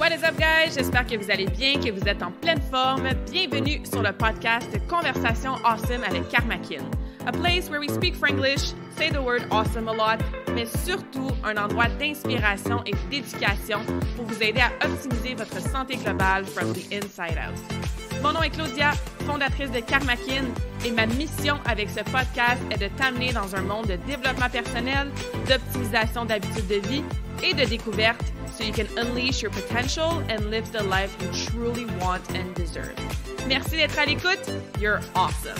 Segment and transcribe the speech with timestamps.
[0.00, 0.76] What is up, guys?
[0.76, 3.06] J'espère que vous allez bien, que vous êtes en pleine forme.
[3.30, 6.82] Bienvenue sur le podcast Conversation Awesome avec Karmakin.
[7.26, 10.18] A place where we speak Franglish, say the word awesome a lot,
[10.54, 13.80] mais surtout un endroit d'inspiration et d'éducation
[14.16, 17.60] pour vous aider à optimiser votre santé globale from the inside out.
[18.22, 18.92] Mon nom est Claudia,
[19.26, 20.46] fondatrice de Karmakin,
[20.86, 25.10] et ma mission avec ce podcast est de t'amener dans un monde de développement personnel,
[25.46, 27.04] d'optimisation d'habitudes de vie
[27.42, 31.84] et de découverte so you can unleash your potential and live the life you truly
[32.00, 32.94] want and deserve.
[33.46, 34.50] Merci d'être à l'écoute.
[34.78, 35.56] You're awesome.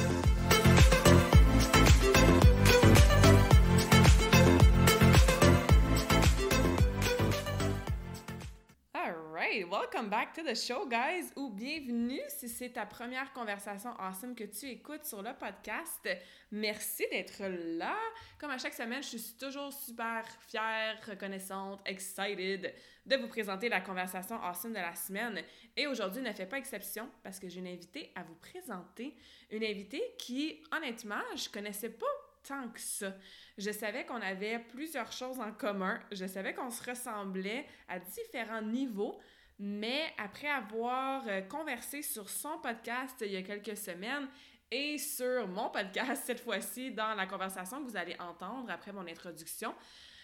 [9.52, 14.45] Welcome back to the show, guys, ou bienvenue si c'est ta première conversation awesome que
[14.45, 16.09] tu écoutes sur le podcast.
[16.52, 17.42] Merci d'être
[17.76, 17.96] là.
[18.38, 22.73] Comme à chaque semaine, je suis toujours super fière, reconnaissante, excited
[23.04, 25.42] de vous présenter la conversation awesome de la semaine.
[25.76, 29.16] Et aujourd'hui ne fait pas exception parce que j'ai une invitée à vous présenter.
[29.51, 32.07] Une invitée qui, honnêtement, je connaissais pas
[32.46, 33.14] tant que ça.
[33.59, 36.01] Je savais qu'on avait plusieurs choses en commun.
[36.12, 39.18] Je savais qu'on se ressemblait à différents niveaux.
[39.63, 44.27] Mais après avoir euh, conversé sur son podcast il y a quelques semaines
[44.71, 49.07] et sur mon podcast cette fois-ci dans la conversation que vous allez entendre après mon
[49.07, 49.75] introduction,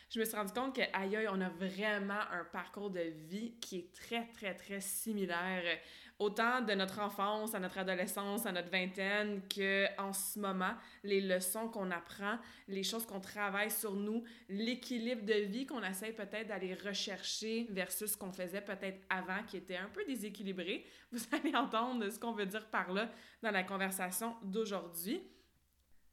[0.08, 3.76] je me suis rendu compte que aïe, on a vraiment un parcours de vie qui
[3.80, 5.80] est très, très, très similaire
[6.18, 11.20] autant de notre enfance à notre adolescence, à notre vingtaine, que en ce moment, les
[11.20, 16.48] leçons qu'on apprend, les choses qu'on travaille sur nous, l'équilibre de vie qu'on essaie peut-être
[16.48, 20.84] d'aller rechercher versus ce qu'on faisait peut-être avant, qui était un peu déséquilibré.
[21.12, 23.10] Vous allez entendre ce qu'on veut dire par là
[23.42, 25.22] dans la conversation d'aujourd'hui.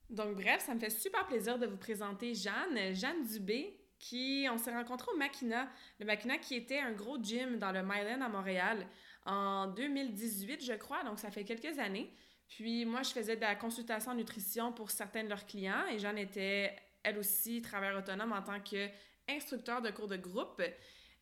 [0.09, 4.57] Donc bref, ça me fait super plaisir de vous présenter Jeanne, Jeanne Dubé, qui, on
[4.57, 8.27] s'est rencontrés au Makina, le Makina qui était un gros gym dans le Myland à
[8.27, 8.85] Montréal
[9.25, 12.11] en 2018, je crois, donc ça fait quelques années.
[12.47, 15.97] Puis moi, je faisais de la consultation en nutrition pour certains de leurs clients et
[15.97, 20.61] j'en étais, elle aussi, travailleur autonome en tant qu'instructeur de cours de groupe.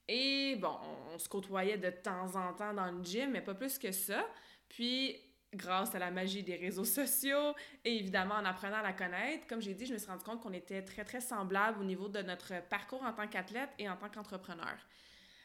[0.07, 0.75] Et bon,
[1.13, 4.27] on, se côtoyait de temps en temps dans le gym, mais pas plus que ça.
[4.67, 5.15] Puis,
[5.53, 7.53] grâce à la magie des réseaux sociaux
[7.85, 10.41] et évidemment en apprenant à la connaître, comme j'ai dit, je me suis rendu compte
[10.41, 13.95] qu'on était très, très semblables au niveau de notre parcours en tant qu'athlète et en
[13.95, 14.75] tant qu'entrepreneur.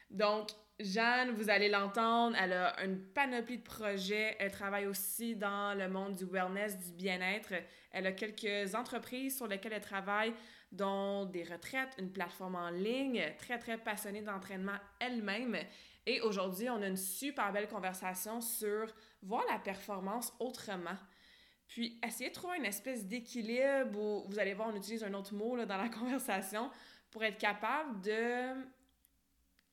[0.09, 4.35] Donc, Jeanne, vous allez l'entendre, elle a une panoplie de projets.
[4.39, 7.53] Elle travaille aussi dans le monde du wellness, du bien-être.
[7.91, 10.33] Elle a quelques entreprises sur lesquelles elle travaille,
[10.71, 15.57] dont des retraites, une plateforme en ligne, très, très passionnée d'entraînement elle-même.
[16.05, 20.95] Et aujourd'hui, on a une super belle conversation sur voir la performance autrement.
[21.67, 25.33] Puis, essayer de trouver une espèce d'équilibre où, vous allez voir, on utilise un autre
[25.33, 26.69] mot dans la conversation
[27.09, 28.53] pour être capable de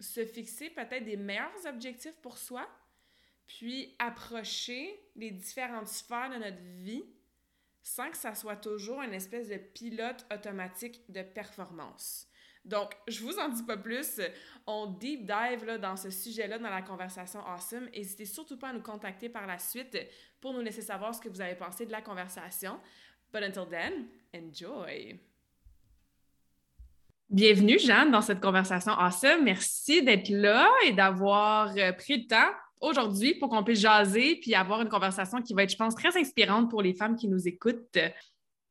[0.00, 2.68] se fixer peut-être des meilleurs objectifs pour soi,
[3.46, 7.04] puis approcher les différentes sphères de notre vie
[7.82, 12.26] sans que ça soit toujours une espèce de pilote automatique de performance.
[12.64, 14.20] Donc, je vous en dis pas plus.
[14.66, 17.90] On deep dive là, dans ce sujet-là dans la conversation Awesome.
[17.90, 19.98] N'hésitez surtout pas à nous contacter par la suite
[20.40, 22.80] pour nous laisser savoir ce que vous avez pensé de la conversation.
[23.30, 25.20] But until then, enjoy!
[27.30, 29.44] Bienvenue, Jeanne, dans cette conversation awesome.
[29.44, 34.54] Merci d'être là et d'avoir euh, pris le temps aujourd'hui pour qu'on puisse jaser puis
[34.54, 37.48] avoir une conversation qui va être, je pense, très inspirante pour les femmes qui nous
[37.48, 37.98] écoutent.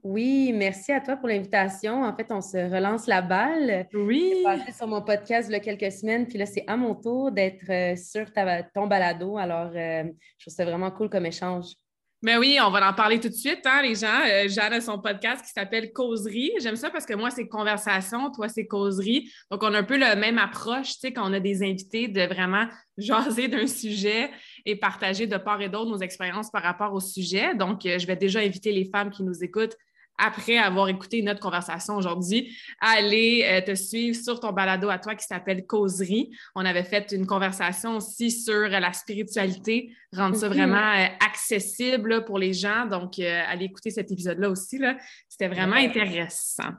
[0.04, 2.04] Oui, merci à toi pour l'invitation.
[2.04, 3.88] En fait, on se relance la balle.
[3.94, 4.34] Oui.
[4.38, 6.94] J'ai passé sur mon podcast il y a quelques semaines, puis là, c'est à mon
[6.94, 9.38] tour d'être euh, sur ta, ton balado.
[9.38, 10.04] Alors, euh,
[10.38, 11.74] je trouve ça vraiment cool comme échange.
[12.24, 14.22] Mais oui, on va en parler tout de suite, hein, les gens.
[14.26, 16.54] Euh, Jeanne a son podcast qui s'appelle Causerie.
[16.62, 19.30] J'aime ça parce que moi, c'est conversation, toi, c'est causerie.
[19.52, 22.08] Donc, on a un peu la même approche, tu sais, quand on a des invités,
[22.08, 22.66] de vraiment
[22.98, 24.32] jaser d'un sujet
[24.66, 27.56] et partager de part et d'autre nos expériences par rapport au sujet.
[27.56, 29.76] Donc, euh, je vais déjà inviter les femmes qui nous écoutent
[30.18, 35.16] après avoir écouté notre conversation aujourd'hui, aller euh, te suivre sur ton balado à toi
[35.16, 36.30] qui s'appelle Causerie.
[36.56, 42.38] On avait fait une conversation aussi sur la spiritualité, rendre ça vraiment euh, accessible pour
[42.38, 42.86] les gens.
[42.86, 44.80] Donc, euh, allez écouter cet épisode-là aussi.
[45.28, 46.72] C'était vraiment intéressant.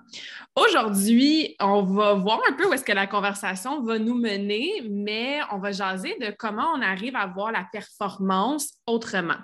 [0.55, 5.41] Aujourd'hui, on va voir un peu où est-ce que la conversation va nous mener, mais
[5.51, 9.39] on va jaser de comment on arrive à voir la performance autrement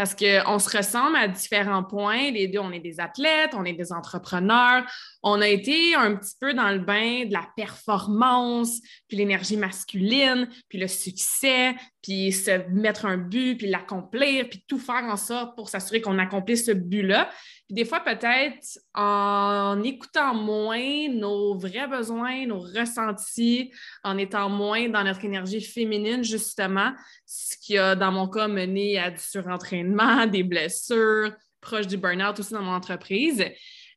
[0.00, 2.30] parce qu'on se ressemble à différents points.
[2.30, 4.82] Les deux, on est des athlètes, on est des entrepreneurs.
[5.22, 10.48] On a été un petit peu dans le bain de la performance, puis l'énergie masculine,
[10.70, 15.54] puis le succès, puis se mettre un but, puis l'accomplir, puis tout faire en sorte
[15.56, 17.28] pour s'assurer qu'on accomplisse ce but-là.
[17.66, 24.88] Puis des fois, peut-être en écoutant moins nos vrais besoins, nos ressentis, en étant moins
[24.88, 26.92] dans notre énergie féminine, justement,
[27.26, 32.38] ce qui a, dans mon cas, mené à du surentraînement, des blessures, proches du burn-out
[32.40, 33.44] aussi dans mon entreprise.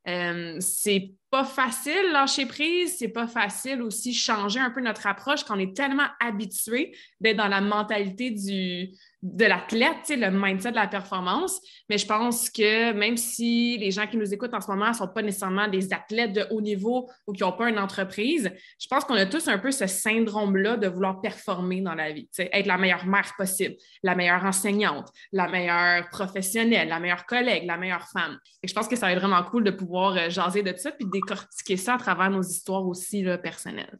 [0.07, 5.43] Euh, c'est pas facile lâcher prise, c'est pas facile aussi changer un peu notre approche
[5.43, 8.91] quand on est tellement habitué d'être dans la mentalité du,
[9.23, 11.61] de l'athlète, le mindset de la performance.
[11.89, 14.93] Mais je pense que même si les gens qui nous écoutent en ce moment ne
[14.93, 18.87] sont pas nécessairement des athlètes de haut niveau ou qui n'ont pas une entreprise, je
[18.87, 22.67] pense qu'on a tous un peu ce syndrome-là de vouloir performer dans la vie, être
[22.67, 28.07] la meilleure mère possible, la meilleure enseignante, la meilleure professionnelle, la meilleure collègue, la meilleure
[28.09, 28.37] femme.
[28.61, 30.91] Et je pense que ça va être vraiment cool de pouvoir euh, jaser de ça
[30.91, 33.97] puis décortiquer ça à travers nos histoires aussi là, personnelles.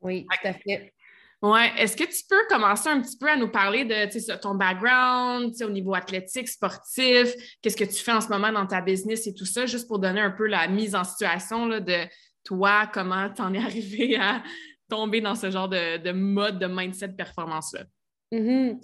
[0.00, 0.92] Oui, tout à fait.
[1.42, 1.60] Oui.
[1.76, 5.70] Est-ce que tu peux commencer un petit peu à nous parler de ton background au
[5.70, 9.44] niveau athlétique, sportif, qu'est-ce que tu fais en ce moment dans ta business et tout
[9.44, 12.06] ça, juste pour donner un peu la mise en situation là, de
[12.44, 14.42] toi, comment tu en es arrivé à
[14.88, 17.84] tomber dans ce genre de, mode de mindset performance-là?
[18.32, 18.78] Mm-hmm.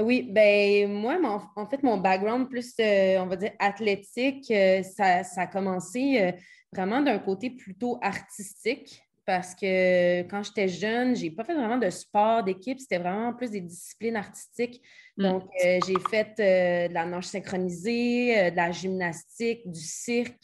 [0.00, 1.18] Oui, ben moi,
[1.56, 6.18] en fait, mon background plus, euh, on va dire, athlétique, euh, ça, ça, a commencé
[6.20, 6.32] euh,
[6.72, 11.88] vraiment d'un côté plutôt artistique parce que quand j'étais jeune, j'ai pas fait vraiment de
[11.88, 14.82] sport d'équipe, c'était vraiment plus des disciplines artistiques.
[15.16, 15.22] Mm.
[15.22, 20.42] Donc, euh, j'ai fait euh, de la nage synchronisée, euh, de la gymnastique, du cirque.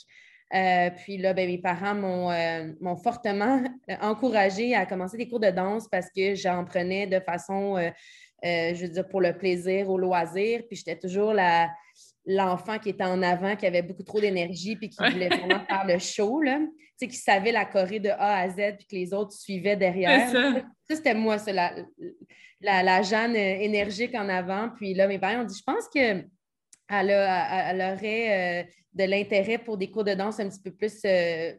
[0.99, 3.64] puis là, ben, mes parents m'ont fortement
[4.00, 7.76] encouragée à commencer des cours de danse parce que j'en prenais de façon,
[8.44, 10.62] je veux dire, pour le plaisir, au loisir.
[10.69, 11.69] Puis j'étais toujours la,
[12.26, 15.87] l'enfant qui était en avant, qui avait beaucoup trop d'énergie, puis qui voulait vraiment faire
[15.87, 16.58] le show, là.
[16.58, 19.76] Tu sais, qui savait la Corée de A à Z, puis que les autres suivaient
[19.76, 20.31] derrière.
[20.31, 21.75] Ça, c'était moi, ça, la,
[22.61, 24.70] la, Jeanne énergique en avant.
[24.76, 26.28] Puis là, mes parents ont dit, je pense qu'elle
[26.88, 31.52] elle aurait euh, de l'intérêt pour des cours de danse un petit peu plus euh,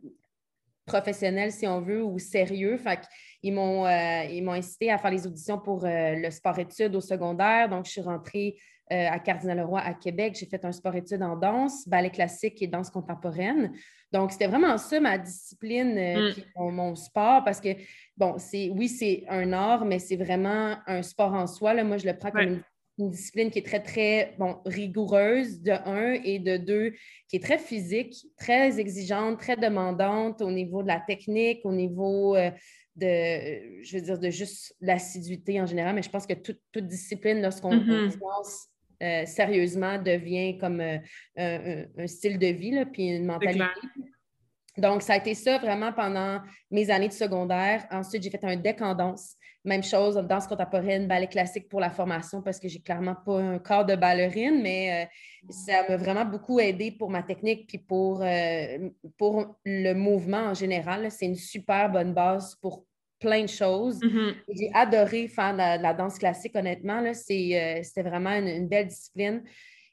[0.85, 2.77] professionnels, si on veut, ou sérieux.
[2.77, 3.01] Fait
[3.43, 7.69] ils m'ont, euh, ils m'ont incité à faire les auditions pour le sport-études au secondaire.
[7.69, 8.57] Donc, je suis rentrée
[8.91, 10.37] euh, à Cardinal-Leroy à Québec.
[10.39, 13.73] J'ai fait un sport-études en danse, ballet classique et danse contemporaine.
[14.13, 16.71] Donc, c'était vraiment ça ma discipline, euh, mm.
[16.71, 17.69] mon, sport, parce que,
[18.15, 21.73] bon, c'est oui, c'est un art, mais c'est vraiment un sport en soi.
[21.73, 21.83] Là.
[21.83, 22.61] Moi, je le prends comme
[22.97, 26.93] une, discipline qui est très, très, bon, rigoureuse, de un, et de deux,
[27.27, 32.35] qui est très physique, très exigeante, très demandante au niveau de la technique, au niveau...
[32.35, 32.51] Euh,
[32.95, 37.41] de, je veux dire, de juste l'assiduité en général, mais je pense que toute, discipline,
[37.43, 38.09] lorsqu'on mm
[39.01, 43.63] euh, sérieusement devient comme euh, un, style de vie, là, puis une mentalité.
[44.77, 46.39] Donc, ça a été ça vraiment pendant
[46.69, 47.85] mes années de secondaire.
[47.91, 49.35] Ensuite, j'ai fait un deck en danse.
[49.65, 53.59] Même chose, danse contemporaine, ballet classique pour la formation parce que j'ai clairement pas un
[53.59, 58.23] corps de ballerine, mais euh, ça m'a vraiment beaucoup aidé pour ma technique puis pour,
[59.17, 61.09] pour le mouvement en général.
[61.11, 62.85] C'est une super bonne base pour
[63.19, 63.99] plein de choses.
[63.99, 64.35] Mm-hmm.
[64.49, 67.01] J'ai adoré faire de la, danse classique, honnêtement.
[67.01, 69.43] Euh, c'était vraiment une, belle discipline.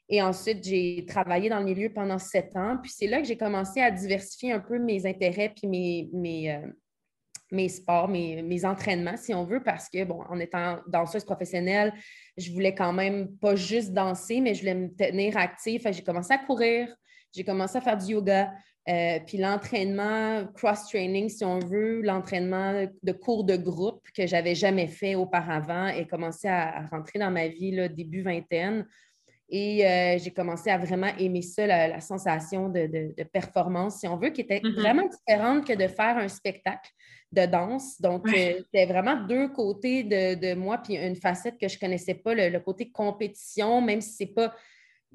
[0.07, 2.77] Et ensuite, j'ai travaillé dans le milieu pendant sept ans.
[2.81, 6.51] Puis c'est là que j'ai commencé à diversifier un peu mes intérêts puis mes, mes,
[6.53, 6.67] euh,
[7.51, 11.93] mes sports, mes, mes, entraînements, si on veut, parce que, bon, en étant danseuse professionnelle,
[12.37, 15.81] je voulais quand même pas juste danser, mais je voulais me tenir active.
[15.91, 16.95] J'ai commencé à courir,
[17.33, 18.51] j'ai commencé à faire du yoga,
[18.87, 24.87] euh, puis l'entraînement cross-training, si on veut, l'entraînement de cours de groupe que j'avais jamais
[24.87, 28.85] fait auparavant et commencé à, rentrer dans ma vie là, début vingtaine.
[29.49, 34.29] Et euh, j'ai commencé à vraiment aimer ça, la, sensation de, performance, si on veut,
[34.29, 34.79] qui était mm-hmm.
[34.79, 36.91] vraiment différente que de faire un spectacle
[37.31, 37.99] de danse.
[38.01, 42.15] Donc, euh, c'était vraiment deux côtés de, moi, puis une facette que je ne connaissais
[42.15, 44.53] pas, le, le, côté compétition, même si ce n'est pas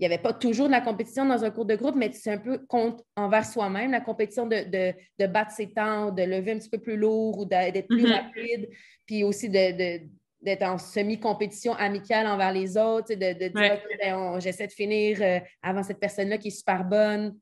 [0.00, 2.33] il n'y avait pas toujours de la compétition dans un cours de groupe, mais c'est
[2.33, 6.71] un peu contre, envers soi-même, la compétition de, battre ses temps, de lever un petit
[6.71, 8.12] peu plus lourd ou d'être plus mm-hmm.
[8.14, 8.69] rapide,
[9.04, 15.19] puis aussi d'être en semi-compétition amicale envers les autres, de, dire ben, j'essaie de finir
[15.21, 17.37] euh, avant cette personne-là qui est super bonne.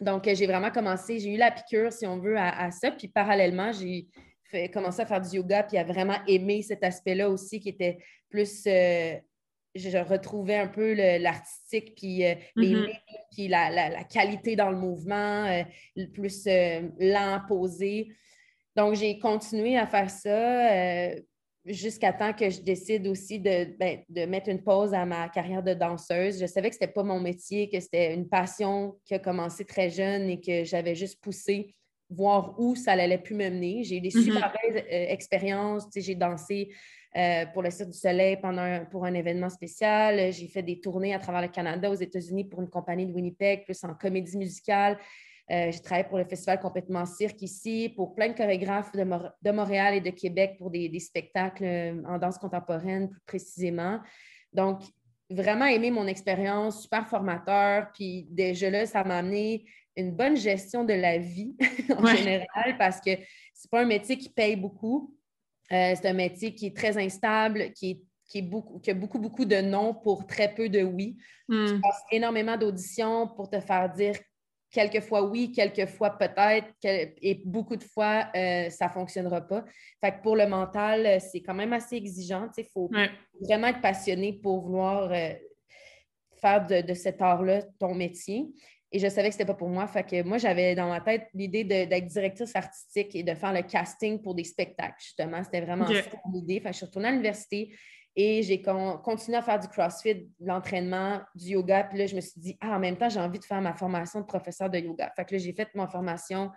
[0.00, 2.90] Donc, euh, j'ai vraiment commencé, j'ai eu la piqûre, si on veut, à, ça.
[2.90, 4.08] Puis parallèlement, j'ai
[4.72, 7.98] commencé à faire du yoga, puis à vraiment aimer cet aspect-là aussi qui était
[8.30, 9.14] plus euh,
[9.78, 12.98] je retrouvais un peu l'artistique, puis euh, les mm-hmm.
[13.32, 15.62] puis la, qualité dans le mouvement, euh,
[16.12, 18.08] plus euh, lent, posé.
[18.76, 21.10] Donc, j'ai continué à faire ça
[21.64, 25.62] jusqu'à temps que je décide aussi de, ben, de, mettre une pause à ma carrière
[25.62, 26.40] de danseuse.
[26.40, 29.64] Je savais que ce n'était pas mon métier, que c'était une passion qui a commencé
[29.64, 31.74] très jeune et que j'avais juste poussé
[32.10, 33.84] voir où ça allait plus me mener.
[33.84, 34.24] J'ai eu des mm-hmm.
[34.24, 35.84] super belles euh, expériences.
[35.94, 36.70] J'ai dansé
[37.16, 40.32] euh, pour le Cirque du Soleil pendant pour un événement spécial.
[40.32, 43.64] J'ai fait des tournées à travers le Canada, aux États-Unis pour une compagnie de Winnipeg,
[43.64, 44.98] plus en comédie musicale.
[45.50, 49.94] Euh, j'ai travaillé pour le Festival Complètement Cirque ici, pour plein de chorégraphes de, Montréal
[49.94, 54.00] et de Québec pour des, spectacles euh, en danse contemporaine plus précisément.
[54.52, 54.82] Donc,
[55.30, 57.88] vraiment aimé mon expérience, super formateur.
[57.94, 59.64] Puis déjà là, ça m'a amené
[59.96, 61.56] une bonne gestion de la vie
[61.96, 63.10] en général parce que
[63.54, 65.14] c'est pas un métier qui paye beaucoup.
[65.72, 68.02] Euh, c'est un métier qui est très instable, qui,
[68.34, 71.16] est, beaucoup, a beaucoup, beaucoup de non pour très peu de oui.
[71.50, 71.80] Tu hmm.
[71.80, 74.14] passes énormément d'auditions pour te faire dire
[74.70, 79.64] quelques fois oui, quelques fois peut-être, et beaucoup de fois, euh, ça ne fonctionnera pas.
[80.02, 82.48] Fait que pour le mental, euh, c'est quand même assez exigeant.
[82.56, 82.90] Il faut
[83.40, 85.10] vraiment être passionné pour vouloir
[86.40, 88.46] faire de, de cet art-là ton métier.
[88.90, 89.86] Et je savais que ce n'était pas pour moi.
[89.86, 93.62] Fait que moi, j'avais dans ma tête l'idée d'être directrice artistique et de faire le
[93.62, 95.42] casting pour des spectacles, justement.
[95.44, 95.92] C'était vraiment ça
[96.24, 96.60] mon idée.
[96.60, 97.74] Fait que je suis retournée à l'université
[98.16, 101.84] et j'ai continué à faire du CrossFit, de l'entraînement, du yoga.
[101.84, 103.74] Puis là, je me suis dit, ah, en même temps, j'ai envie de faire ma
[103.74, 105.12] formation de professeur de yoga.
[105.14, 106.50] Fait que là, j'ai fait ma formation.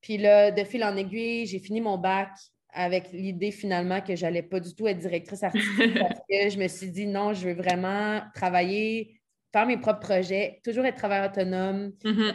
[0.00, 2.30] Puis là, de fil en aiguille, j'ai fini mon bac
[2.72, 6.58] avec l'idée finalement que je n'allais pas du tout être directrice artistique parce que je
[6.58, 9.20] me suis dit, non, je veux vraiment travailler
[9.52, 11.92] faire mes propres projets, toujours être travailleur autonome.
[12.04, 12.30] Mm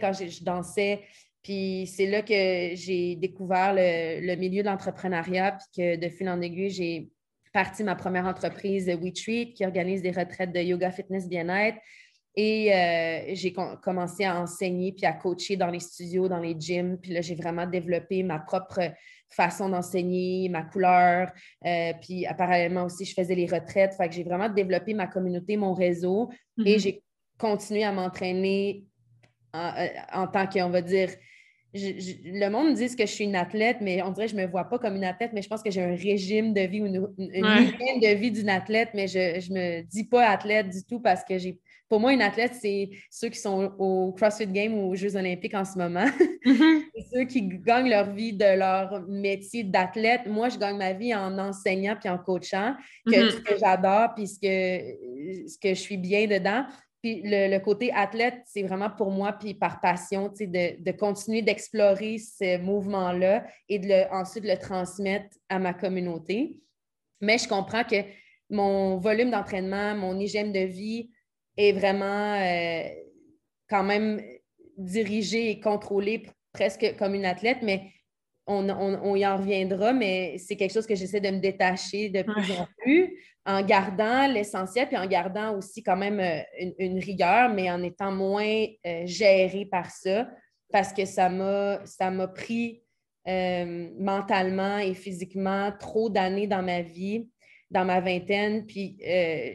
[0.00, 1.02] quand je, dansais.
[1.42, 6.40] Puis c'est là que j'ai découvert le, milieu de l'entrepreneuriat, puis que de fil en
[6.40, 7.10] aiguille, j'ai
[7.52, 11.78] parti ma première entreprise, WeTreat, qui organise des retraites de yoga, fitness, bien-être.
[12.36, 16.98] Et euh, j'ai commencé à enseigner puis à coacher dans les studios, dans les gyms.
[16.98, 18.80] Puis là, j'ai vraiment développé ma propre
[19.28, 21.30] façon d'enseigner, ma couleur.
[21.66, 23.94] Euh, puis parallèlement aussi, je faisais les retraites.
[23.94, 26.30] Fait que j'ai vraiment développé ma communauté, mon réseau.
[26.64, 26.78] Et mhm.
[26.78, 27.02] j'ai
[27.38, 28.84] continué à m'entraîner
[29.52, 31.10] en, euh, en, tant qu'on va dire,
[31.74, 34.42] le monde me dit que je suis une athlète, mais on dirait que je ne
[34.42, 36.80] me vois pas comme une athlète, mais je pense que j'ai un régime de vie
[36.80, 40.84] ou une, hygiène de vie d'une athlète, mais je ne me dis pas athlète du
[40.84, 41.58] tout parce que j'ai.
[41.88, 45.54] Pour moi, une athlète, c'est ceux qui sont au CrossFit Games ou aux Jeux Olympiques
[45.54, 46.06] en ce moment.
[46.46, 46.82] Mm-hmm.
[46.94, 50.22] c'est ceux qui gagnent leur vie de leur métier d'athlète.
[50.26, 52.74] Moi, je gagne ma vie en enseignant puis en coachant,
[53.06, 53.30] que, mm-hmm.
[53.30, 56.64] ce que j'adore puis ce que, ce que je suis bien dedans.
[57.02, 62.16] Puis le, côté athlète, c'est vraiment pour moi, puis par passion, de, de continuer d'explorer
[62.16, 66.56] ce mouvement-là et de le, ensuite le transmettre à ma communauté.
[67.20, 67.96] Mais je comprends que
[68.48, 71.10] mon volume d'entraînement, mon hygiène de vie
[71.56, 72.88] est vraiment euh,
[73.68, 74.22] quand même
[74.76, 77.90] dirigé et contrôlé presque comme une athlète, mais
[78.46, 82.22] on, on, y en reviendra, mais c'est quelque chose que j'essaie de me détacher de
[82.22, 86.40] plus en plus en gardant l'essentiel, puis en gardant aussi quand même euh,
[86.78, 90.28] une, rigueur, mais en étant moins euh, géré par ça,
[90.72, 92.82] parce que ça m'a pris
[93.28, 97.28] euh, mentalement et physiquement trop d'années dans ma vie,
[97.70, 98.96] dans ma vingtaine, puis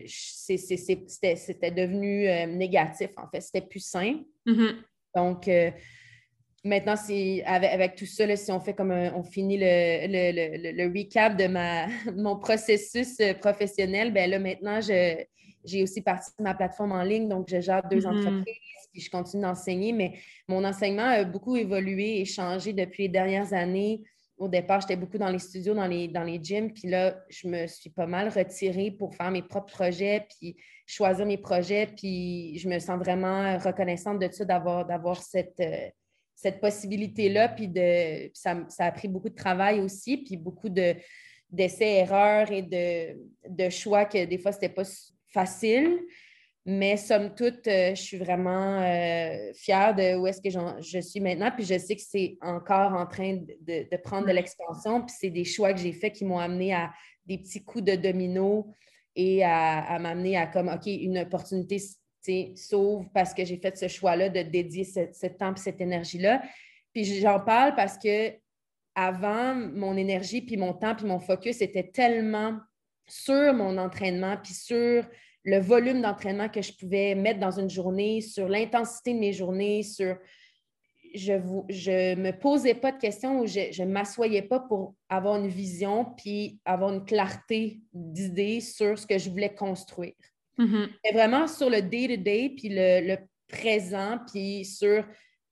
[0.07, 4.19] c'était devenu négatif, en fait, c'était plus sain.
[4.45, 4.75] Mm-hmm.
[5.15, 5.49] Donc,
[6.65, 6.95] Maintenant,
[7.45, 13.19] avec, tout ça, si on fait comme on finit le, recap de ma, mon processus
[13.21, 17.61] euh, professionnel, ben là, maintenant, j'ai aussi parti de ma plateforme en ligne, donc je
[17.61, 18.07] gère deux mm-hmm.
[18.07, 23.09] entreprises, puis je continue d'enseigner, mais mon enseignement a beaucoup évolué et changé depuis les
[23.09, 24.01] dernières années.
[24.39, 27.47] Au départ, j'étais beaucoup dans les studios, dans les, dans les gyms, puis là, je
[27.47, 30.55] me suis pas mal retirée pour faire mes propres projets, puis
[30.87, 35.89] choisir mes projets, puis je me sens vraiment reconnaissante de ça, d'avoir cette euh,
[36.41, 40.95] cette possibilité-là, puis de, ça, a pris beaucoup de travail aussi, puis beaucoup de,
[41.49, 43.19] d'essais-erreurs et de,
[43.49, 44.85] de, choix que des fois, ce n'était pas
[45.33, 45.99] facile.
[46.71, 51.19] Mais somme toute, euh, je suis vraiment euh, fière de où est-ce que je suis
[51.19, 51.49] maintenant.
[51.49, 55.01] Puis je sais que c'est encore en train de, de prendre de l'expansion.
[55.01, 56.91] Puis c'est des choix que j'ai faits qui m'ont amené à
[57.25, 58.71] des petits coups de domino
[59.15, 61.79] et à, à m'amener à comme, OK, une opportunité
[62.55, 66.43] sauve parce que j'ai fait ce choix-là de dédier ce, temps et cette énergie-là.
[66.93, 68.33] Puis j'en parle parce que
[68.93, 72.59] avant, mon énergie, puis mon temps, puis mon focus était tellement
[73.07, 75.03] sur mon entraînement, puis sur
[75.49, 79.83] le volume d'entraînement que je pouvais mettre dans une journée, sur l'intensité de mes journées,
[79.83, 80.17] sur...
[81.15, 85.47] Je ne me posais pas de questions ou je ne m'assoyais pas pour avoir une
[85.47, 90.13] vision puis avoir une clarté d'idées sur ce que je voulais construire.
[90.59, 91.13] Mm-hmm.
[91.13, 93.15] vraiment sur le day-to-day, puis le,
[93.47, 95.03] présent, puis sur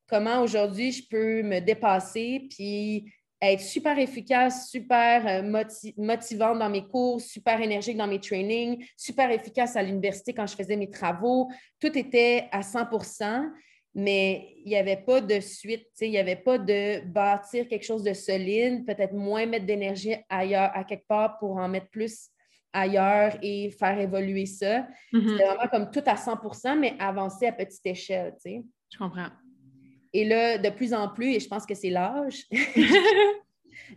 [0.08, 5.63] comment aujourd'hui je peux me dépasser, puis être super efficace, super euh,
[5.98, 10.56] motivante dans mes cours, super énergique dans mes trainings, super efficace à l'université quand je
[10.56, 11.50] faisais mes travaux.
[11.79, 13.50] Tout était à 100%
[14.00, 18.03] mais il n'y avait pas de suite, il n'y avait pas de bâtir quelque chose
[18.03, 22.29] de solide, peut-être moins mettre d'énergie ailleurs, à quelque part pour en mettre plus
[22.72, 24.88] ailleurs et faire évoluer ça.
[25.12, 25.29] Mhm.
[25.29, 28.63] C'était vraiment comme tout à 100% mais avancer à petite échelle, tu sais.
[28.94, 29.29] Je comprends.
[30.13, 32.45] Et là, de plus en plus, et je pense que c'est l'âge,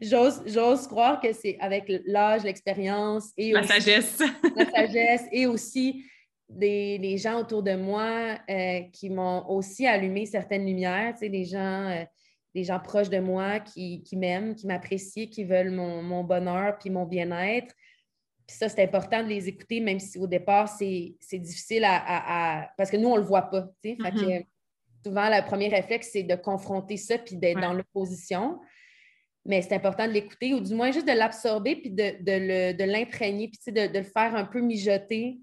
[0.00, 4.22] j'ose croire que c'est avec l'âge, l'expérience et la sagesse.
[4.56, 6.04] la sagesse et aussi
[6.48, 11.44] des, gens autour de moi euh, qui m'ont aussi allumé certaines lumières, tu sais, des
[11.44, 12.04] gens, euh,
[12.54, 17.04] des gens proches de moi qui, m'aiment, qui m'apprécient, qui veulent mon, bonheur puis mon
[17.04, 17.74] bien-être.
[18.46, 22.90] Puis ça, c'est important de les écouter, même si au départ, c'est difficile à, Parce
[22.90, 23.96] que nous, on ne le voit pas, tu sais.
[23.96, 24.44] Mm-hmm.
[25.04, 28.58] Souvent, le premier réflexe, c'est de confronter ça puis d'être dans l'opposition.
[29.46, 33.48] Mais c'est important de l'écouter, ou du moins juste de l'absorber puis de, de l'imprégner,
[33.48, 35.38] puis de, de, le faire un peu mijoter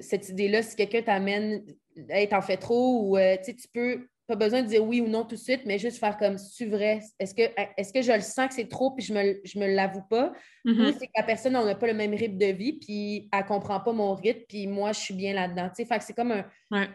[0.00, 1.62] cette idée-là, si quelqu'un t'amène,
[2.08, 5.24] hey, t'en fais trop, ou euh, tu peux, pas besoin de dire oui ou non
[5.24, 7.00] tout de suite, mais juste faire comme c'est vrai?
[7.18, 9.66] Est-ce que, est que je le sens que c'est trop puis je me, je me
[9.66, 10.32] l'avoue pas?
[10.64, 10.94] Ou mm-hmm.
[10.98, 13.92] c'est que la personne n'a pas le même rythme de vie puis elle comprend pas
[13.92, 15.70] mon rythme puis moi je suis bien là-dedans.
[15.76, 16.88] Fait que c'est comme un,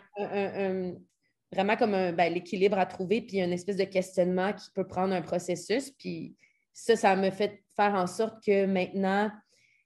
[1.51, 5.22] vraiment comme ben, l'équilibre à trouver puis une espèce de questionnement qui peut prendre un
[5.22, 5.91] processus.
[5.91, 6.36] Puis
[6.74, 9.32] ça, ça me fait faire en sorte que maintenant,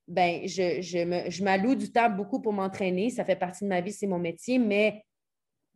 [0.08, 3.10] ben, je, je m'alloue du temps beaucoup pour m'entraîner.
[3.10, 5.04] Ça fait partie de ma vie, c'est mon métier, mais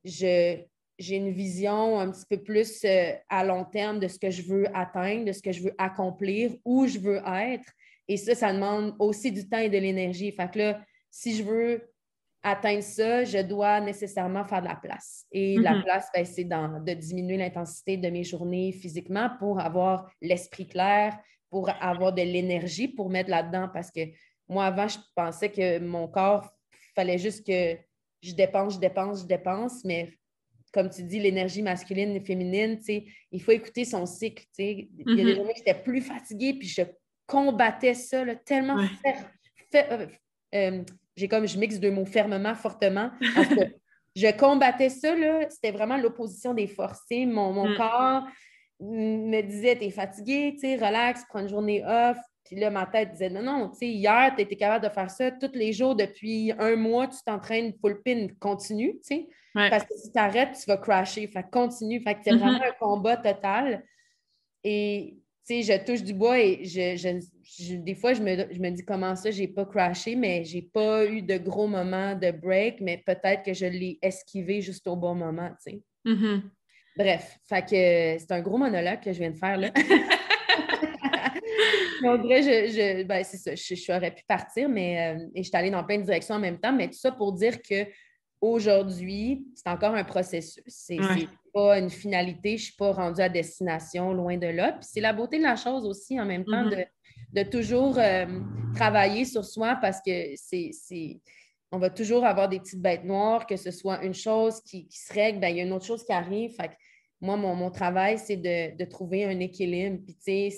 [0.03, 0.67] j'ai
[1.00, 4.65] une vision un petit peu plus euh, à long terme de ce que je veux
[4.75, 7.72] atteindre, de ce que je veux accomplir, où je veux être.
[8.08, 10.32] Et ça, ça demande aussi du temps et de l'énergie.
[10.32, 11.89] Fait que là, si je veux
[12.50, 15.25] atteindre ça, je dois nécessairement faire de la place.
[15.32, 15.84] Et la mm-hmm.
[15.84, 21.18] place, ben, c'est de diminuer l'intensité de mes journées physiquement pour avoir l'esprit clair,
[21.50, 24.01] pour avoir de l'énergie pour mettre là-dedans parce que
[24.50, 26.50] moi, avant, je pensais que mon corps,
[26.96, 27.77] fallait juste que
[28.24, 30.12] je dépense, je dépense, je dépense, mais
[30.74, 32.80] comme tu dis, l'énergie masculine et féminine,
[33.32, 34.46] il faut écouter son cycle.
[34.58, 35.36] Il y a des mm-hmm.
[35.36, 36.82] journées que j'étais plus fatiguée, puis je
[37.27, 38.80] combattais ça tellement
[39.75, 40.08] euh,
[40.56, 40.84] euh,
[41.17, 43.09] j'ai comme je mixe deux mots fermement, fortement.
[44.15, 45.13] je combattais ça,
[45.50, 47.03] c'était vraiment l'opposition des forces.
[47.12, 47.75] Mon, mon mm.
[47.75, 48.24] corps
[48.79, 52.17] me disait T'es fatigué, relax, prends une journée off.
[52.45, 55.09] Puis là, ma tête disait Non, non, tu sais, hier, tu étais capable de faire
[55.09, 59.27] ça tous les jours depuis un mois, tu t'entraînes full pin, continue, tu sais.
[59.53, 61.25] Parce que si tu arrêtes, tu vas crasher.
[61.27, 62.00] Fait continue.
[62.01, 62.37] Fait que c'est mm-hmm.
[62.37, 63.83] vraiment un combat total.
[64.63, 69.16] Et tu sais, je touche du bois et je, des fois, je me, dis comment
[69.16, 73.44] ça, j'ai pas crashé, mais j'ai pas eu de gros moments de break, mais peut-être
[73.44, 75.81] que je l'ai esquivé juste au bon moment, tu sais.
[76.05, 76.42] Mm-hmm.
[76.98, 79.72] Bref, fait que c'est un gros monologue que je viens de faire là.
[82.03, 85.70] en vrai, je, ben, c'est ça, je, pu partir, mais euh, et je suis allée
[85.70, 87.86] dans plein de directions en même temps, mais tout ça pour dire que
[88.42, 90.64] aujourd'hui, c'est encore un processus.
[90.68, 90.98] C'est
[91.57, 94.74] pas une finalité, je ne suis pas rendue à destination, loin de là.
[94.74, 96.85] Puis c'est la beauté de la chose aussi en même temps mm-hmm.
[97.33, 98.25] de, toujours euh,
[98.75, 101.20] travailler sur soi parce que c'est
[101.72, 105.11] on va toujours avoir des petites bêtes noires, que ce soit une chose qui, se
[105.11, 106.51] règle, ben, il y a une autre chose qui arrive.
[106.51, 106.72] Fait
[107.20, 109.98] moi, mon, travail, c'est de, trouver un équilibre.
[110.05, 110.53] Puis,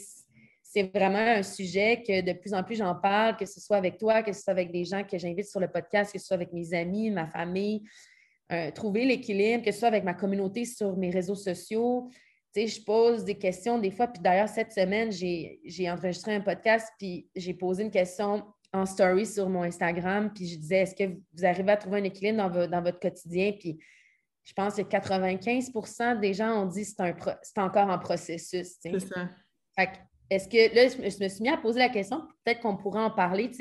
[0.62, 3.98] c'est vraiment un sujet que de plus en plus j'en parle, que ce soit avec
[3.98, 6.36] toi, que ce soit avec des gens que j'invite sur le podcast, que ce soit
[6.36, 7.82] avec mes amis, ma famille.
[8.52, 12.10] Euh, trouver l'équilibre, que ce soit avec ma communauté sur mes réseaux sociaux.
[12.56, 14.08] je pose des questions des fois.
[14.08, 19.28] Puis d'ailleurs, cette semaine, j'ai enregistré un podcast, puis j'ai posé une question en story
[19.28, 22.82] sur mon Instagram, puis je disais, est-ce que vous arrivez à trouver un équilibre dans,
[22.82, 23.52] votre quotidien?
[23.52, 23.80] Puis
[24.44, 28.78] je pense que 95% des gens ont dit que c'est encore en processus.
[28.80, 29.30] C'est ça.
[30.28, 33.12] est-ce que là, je me suis mis à poser la question, peut-être qu'on pourrait en
[33.12, 33.52] parler,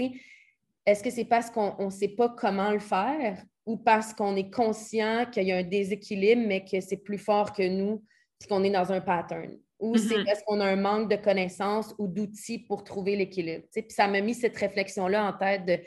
[0.86, 3.44] Est-ce que c'est parce qu'on ne sait pas comment le faire?
[3.68, 7.52] Ou parce qu'on est conscient qu'il y a un déséquilibre, mais que c'est plus fort
[7.52, 8.02] que nous,
[8.38, 9.58] puis qu'on est dans un pattern?
[9.78, 10.24] ou c'est mm-hmm.
[10.24, 13.64] parce qu'on a un manque de connaissances ou d'outils pour trouver l'équilibre.
[13.72, 15.78] Puis ça m'a mis cette réflexion-là en tête de.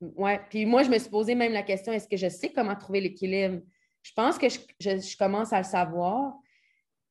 [0.00, 0.40] Ouais.
[0.48, 3.02] Puis moi, je me suis posé même la question est-ce que je sais comment trouver
[3.02, 3.60] l'équilibre?
[4.02, 6.32] Je pense que je, commence à le savoir,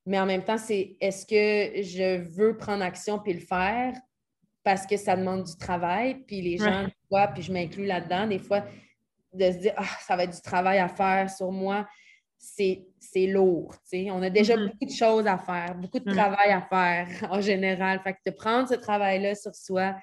[0.08, 3.94] mais en même temps, c'est est-ce que je veux prendre action puis le faire?
[4.64, 8.26] Parce que ça demande du travail, puis les gens le voient, puis je m'inclus là-dedans.
[8.26, 8.66] Des fois,
[9.34, 11.88] de se dire ah, ça va être du travail à faire sur moi
[12.40, 13.76] c'est lourd.
[13.94, 14.68] On a déjà mm-hmm.
[14.68, 16.16] beaucoup de choses à faire, beaucoup de mm.
[16.16, 18.02] travail à faire en général.
[18.04, 19.96] Fait que de prendre ce travail-là sur soi,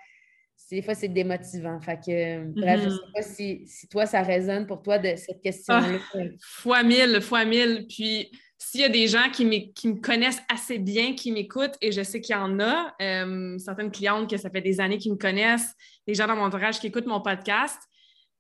[0.71, 1.81] des fois, c'est démotivant.
[1.81, 3.13] Fait que, bref, je ne sais mm-hmm.
[3.15, 5.99] pas si, toi, ça résonne pour toi de cette question-là.
[6.15, 7.87] Ah, fois mille, fois mille.
[7.89, 12.03] Puis, s'il y a des gens qui, me connaissent assez bien, qui m'écoutent, et je
[12.03, 15.17] sais qu'il y en a, euh, certaines clientes que ça fait des années qui me
[15.17, 15.73] connaissent,
[16.07, 17.79] des gens dans mon entourage qui écoutent mon podcast,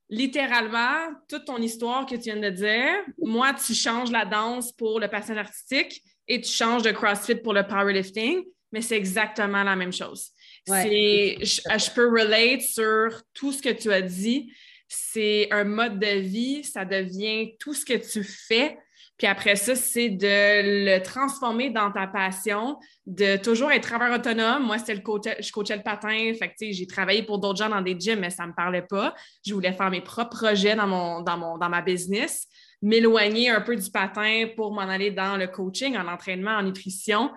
[0.08, 5.00] littéralement, toute ton histoire que tu viens de dire, moi, tu changes la danse pour
[5.00, 8.42] le patient artistique et tu changes de CrossFit pour le powerlifting,
[8.72, 10.30] mais c'est exactement la même chose.
[10.66, 14.52] je, je, peux relate sur tout ce que tu as dit.
[14.88, 18.76] C'est un mode de vie, ça devient tout ce que tu fais.
[19.18, 24.64] Puis après ça, c'est de le transformer dans ta passion, de toujours être travailleur autonome.
[24.64, 26.33] Moi, c'était le coach, je coachais le patin.
[26.38, 28.83] Fait que, j'ai travaillé pour d'autres gens dans des gyms, mais ça ne me parlait
[28.83, 29.14] pas.
[29.46, 32.46] Je voulais faire mes propres projets dans, mon, dans, mon, dans ma business,
[32.83, 37.31] m'éloigner un peu du patin pour m'en aller dans le coaching, en entraînement, en nutrition.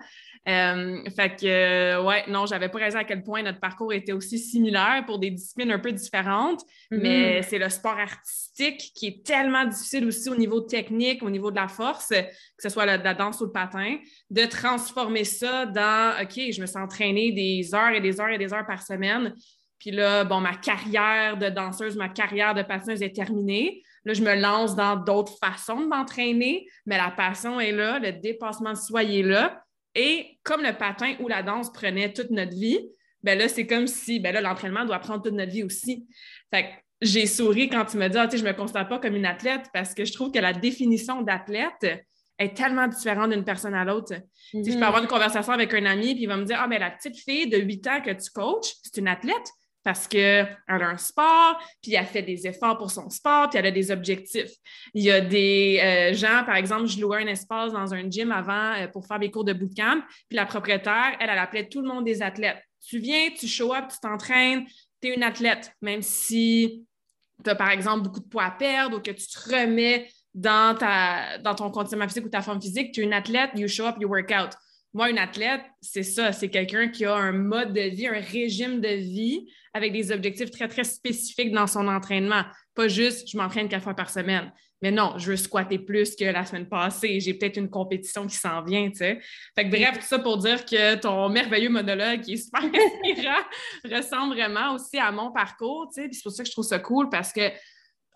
[0.48, 4.12] Euh, fait que, euh, ouais, non, j'avais pas raison à quel point notre parcours était
[4.12, 7.00] aussi similaire pour des disciplines un peu différentes, mm-hmm.
[7.00, 11.50] mais c'est le sport artistique qui est tellement difficile aussi au niveau technique, au niveau
[11.50, 12.24] de la force, que
[12.58, 13.98] ce soit la, la danse ou le patin,
[14.30, 18.38] de transformer ça dans, OK, je me suis entraînée des heures et des heures et
[18.38, 19.34] des heures par semaine.
[19.78, 23.82] Puis là, bon, ma carrière de danseuse, ma carrière de patineuse est terminée.
[24.04, 28.12] Là, je me lance dans d'autres façons de m'entraîner, mais la passion est là, le
[28.12, 29.62] dépassement de soi est là.
[29.94, 32.80] Et comme le patin ou la danse prenait toute notre vie,
[33.22, 36.06] ben là, c'est comme si ben là, l'entraînement doit prendre toute notre vie aussi.
[36.52, 36.68] Fait que
[37.02, 39.66] j'ai souri quand tu me dis, ah, je ne me constate pas comme une athlète
[39.72, 42.06] parce que je trouve que la définition d'athlète
[42.38, 44.14] est tellement différente d'une personne à l'autre.
[44.52, 44.82] Je peux mm-hmm.
[44.82, 47.18] avoir une conversation avec un ami, puis il va me dire, ah, mais la petite
[47.18, 49.50] fille de 8 ans que tu coaches, c'est une athlète
[49.82, 53.66] parce qu'elle a un sport, puis elle fait des efforts pour son sport, puis elle
[53.66, 54.50] a des objectifs.
[54.94, 58.32] Il y a des euh, gens, par exemple, je louais un espace dans un gym
[58.32, 61.80] avant euh, pour faire des cours de bootcamp, puis la propriétaire, elle, elle appelait tout
[61.80, 62.62] le monde des athlètes.
[62.86, 64.66] Tu viens, tu show up, tu t'entraînes,
[65.00, 66.86] tu es une athlète, même si
[67.42, 70.76] tu as, par exemple, beaucoup de poids à perdre ou que tu te remets dans,
[70.76, 73.86] ta, dans ton conditionnement physique ou ta forme physique, tu es une athlète, you show
[73.86, 74.50] up, you work out.
[74.92, 78.80] Moi, une athlète, c'est ça, c'est quelqu'un qui a un mode de vie, un régime
[78.80, 82.42] de vie avec des objectifs très, très spécifiques dans son entraînement.
[82.74, 84.52] Pas juste, je m'entraîne quatre fois par semaine.
[84.82, 87.20] Mais non, je veux squatter plus que la semaine passée.
[87.20, 89.20] J'ai peut-être une compétition qui s'en vient, tu sais.
[89.54, 93.42] Fait que bref, tout ça pour dire que ton merveilleux monologue qui est super inspirant
[93.84, 96.08] ressemble vraiment aussi à mon parcours, tu sais.
[96.08, 97.42] Puis c'est pour ça que je trouve ça cool parce que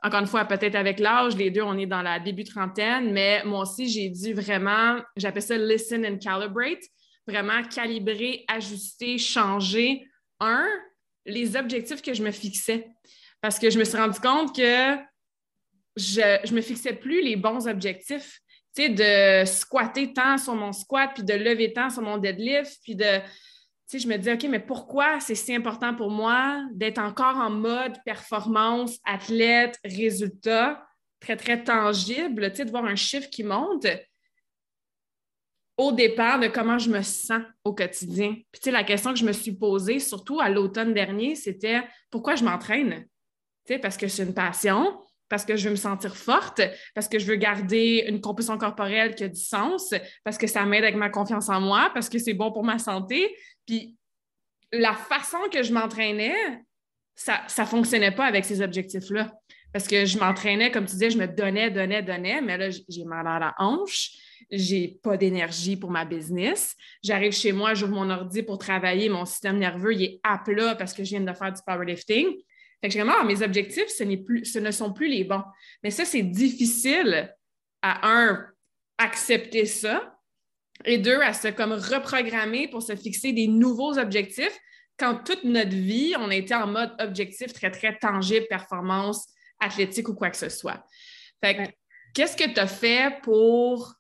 [0.04, 3.42] encore une fois, peut-être avec l'âge, les deux, on est dans la début trentaine, mais
[3.44, 6.82] moi aussi, j'ai dû vraiment, j'appelle ça listen and calibrate,
[7.26, 10.06] vraiment calibrer, ajuster, changer,
[10.40, 10.68] un,
[11.24, 12.86] les objectifs que je me fixais.
[13.40, 14.94] Parce que je me suis rendu compte que
[15.96, 18.40] je ne me fixais plus les bons objectifs.
[18.76, 22.78] Tu sais, de squatter tant sur mon squat, puis de lever tant sur mon deadlift,
[22.82, 23.20] puis de
[23.92, 27.96] je me dis, OK, mais pourquoi c'est si important pour moi d'être encore en mode
[28.04, 30.84] performance, athlète, résultat,
[31.20, 33.86] très, très tangible, tu sais, de voir un chiffre qui monte
[35.76, 38.34] au départ de comment je me sens au quotidien?
[38.52, 42.36] Puis, sais, la question que je me suis posée, surtout à l'automne dernier, c'était pourquoi
[42.36, 43.06] je m'entraîne?
[43.66, 44.98] Tu sais, parce que c'est une passion,
[45.34, 46.60] parce que je veux me sentir forte,
[46.94, 49.92] parce que je veux garder une composition corporelle qui a du sens,
[50.22, 52.78] parce que ça m'aide avec ma confiance en moi, parce que c'est bon pour ma
[52.78, 53.34] santé.
[53.66, 53.96] Puis
[54.70, 56.36] la façon que je m'entraînais,
[57.16, 59.32] ça ne fonctionnait pas avec ces objectifs-là.
[59.72, 63.04] Parce que je m'entraînais, comme tu disais, je me donnais, donnais, donnais, mais là, j'ai
[63.04, 64.12] mal à la hanche,
[64.52, 66.76] j'ai pas d'énergie pour ma business.
[67.02, 70.94] J'arrive chez moi, j'ouvre mon ordi pour travailler, mon système nerveux, est à plat parce
[70.94, 72.36] que je viens de faire du powerlifting.
[72.84, 75.42] Fait que vraiment, mes objectifs, ce, plus, ce ne sont plus les bons.
[75.82, 77.34] Mais ça, c'est difficile
[77.80, 78.46] à un,
[78.98, 80.20] accepter ça,
[80.84, 84.58] et deux, à se comme reprogrammer pour se fixer des nouveaux objectifs
[84.98, 89.28] quand toute notre vie, on a été en mode objectif très, très tangible, performance
[89.60, 90.84] athlétique ou quoi que ce soit.
[91.42, 91.74] Fait
[92.12, 93.94] qu'est-ce que tu as fait pour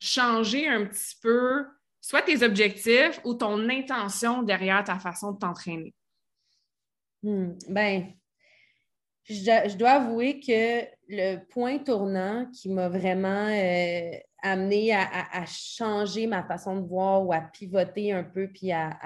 [0.00, 1.64] changer un petit peu
[2.02, 5.94] soit tes objectifs ou ton intention derrière ta façon de t'entraîner?
[7.22, 8.12] Hmm, ben,
[9.24, 14.10] je, dois avouer que le point tournant qui m'a vraiment euh,
[14.42, 18.96] amené à, changer ma façon de voir ou à pivoter un peu, puis à,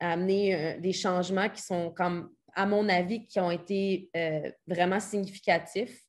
[0.00, 5.00] amener euh, des changements qui sont, comme, à mon avis, qui ont été euh, vraiment
[5.00, 6.00] significatifs.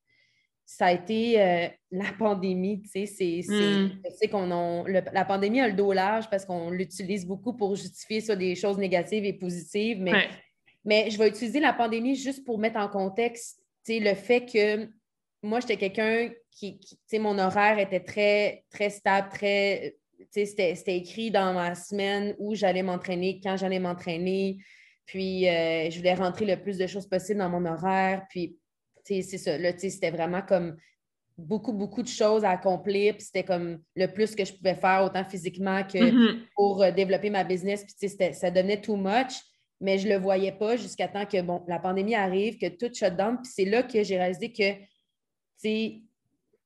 [0.66, 5.92] Ça a été euh, la pandémie, tu sais, c'est, qu'on la pandémie a le dos
[5.94, 10.30] large parce qu'on l'utilise beaucoup pour justifier sur des choses négatives et positives, mais,
[10.86, 14.46] mais je vais utiliser la pandémie juste pour mettre en contexte, tu sais, le fait
[14.46, 14.90] que
[15.44, 20.76] moi, j'étais quelqu'un qui, tu sais, mon horaire était très, très stable, très, tu sais,
[20.76, 24.58] c'était écrit dans ma semaine où j'allais m'entraîner, quand j'allais m'entraîner.
[25.06, 28.26] Puis, euh, je voulais rentrer le plus de choses possible dans mon horaire.
[28.30, 28.58] Puis,
[29.04, 29.58] c'est ça.
[29.58, 30.78] Là, c'était vraiment comme
[31.38, 33.16] beaucoup, beaucoup de choses à accomplir.
[33.16, 36.40] Puis, c'était comme le plus que je pouvais faire, autant physiquement que mm-hmm.
[36.56, 37.86] pour euh, développer ma business.
[37.86, 39.34] Puis, ça donnait too much.
[39.80, 42.94] mais je ne le voyais pas jusqu'à temps que, bon, la pandémie arrive, que tout
[42.94, 43.38] shut down.
[43.42, 44.74] Puis c'est là que j'ai réalisé que,
[45.62, 46.04] tu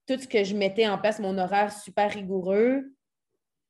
[0.08, 2.86] tout ce que je mettais en place, mon horaire super rigoureux,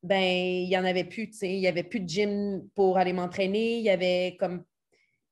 [0.03, 1.49] ben il n'y en avait plus, tu sais.
[1.49, 3.77] Il n'y avait plus de gym pour aller m'entraîner.
[3.77, 4.63] Il y avait comme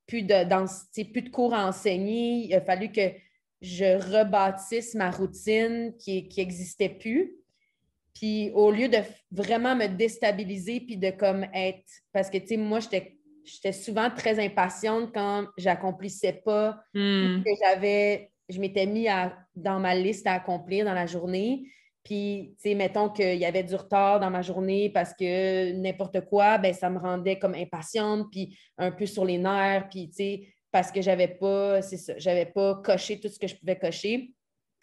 [0.08, 2.46] plus de, plus de cours à enseigner.
[2.46, 3.12] Il a fallu que
[3.62, 7.36] je rebâtisse ma routine qui n'existait plus.
[8.14, 9.00] Puis au lieu de
[9.32, 11.84] vraiment me déstabiliser puis de comme être...
[12.14, 17.44] Parce que, tu sais, moi, j'étais souvent très impatiente quand j'accomplissais pas hmm.
[17.44, 18.32] que j'avais...
[18.48, 19.08] Je m'étais mis
[19.56, 21.68] dans ma liste à accomplir dans la journée.
[22.06, 26.22] Puis, tu sais, mettons qu'il y avait du retard dans ma journée parce que n'importe
[26.30, 30.16] quoi, ben ça me rendait comme impatiente, puis un peu sur les nerfs, puis, tu
[30.16, 33.80] sais, parce que j'avais pas, c'est ça, j'avais pas coché tout ce que je pouvais
[33.80, 34.34] cocher.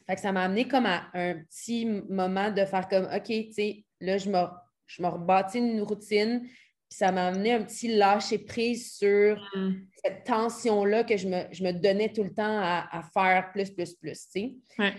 [0.07, 3.53] Fait que ça m'a amené comme à un petit moment de faire comme, OK, tu
[3.53, 4.39] sais, là, je me,
[4.87, 9.73] je me rebâtis une routine, puis ça m'a amené un petit lâcher prise sur mm.
[10.03, 13.71] cette tension-là que je me, je me, donnais tout le temps à, à faire plus,
[13.71, 14.93] plus, plus, tu sais.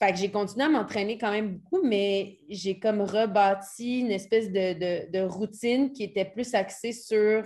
[0.00, 4.52] Fait que j'ai continué à m'entraîner quand même beaucoup, mais j'ai comme rebâti une espèce
[4.52, 7.44] de, routine qui était plus axée sur,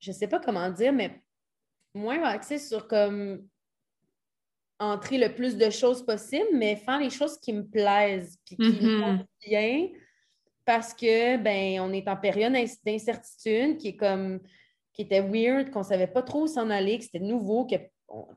[0.00, 1.22] je ne sais pas comment dire, mais
[1.94, 3.46] moins axée sur comme
[4.78, 8.84] entrer le plus de choses possible, mais faire les choses qui me plaisent puis qui
[8.84, 9.26] me font mm-hmm.
[9.46, 9.88] bien
[10.66, 12.52] parce que ben on est en période
[12.84, 14.40] d'incertitude qui est comme
[14.92, 17.76] qui était weird, qu'on ne savait pas trop où s'en aller, que c'était nouveau, que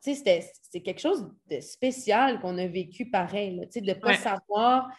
[0.02, 4.90] c'est quelque chose de spécial qu'on a vécu pareil, de ne pas savoir.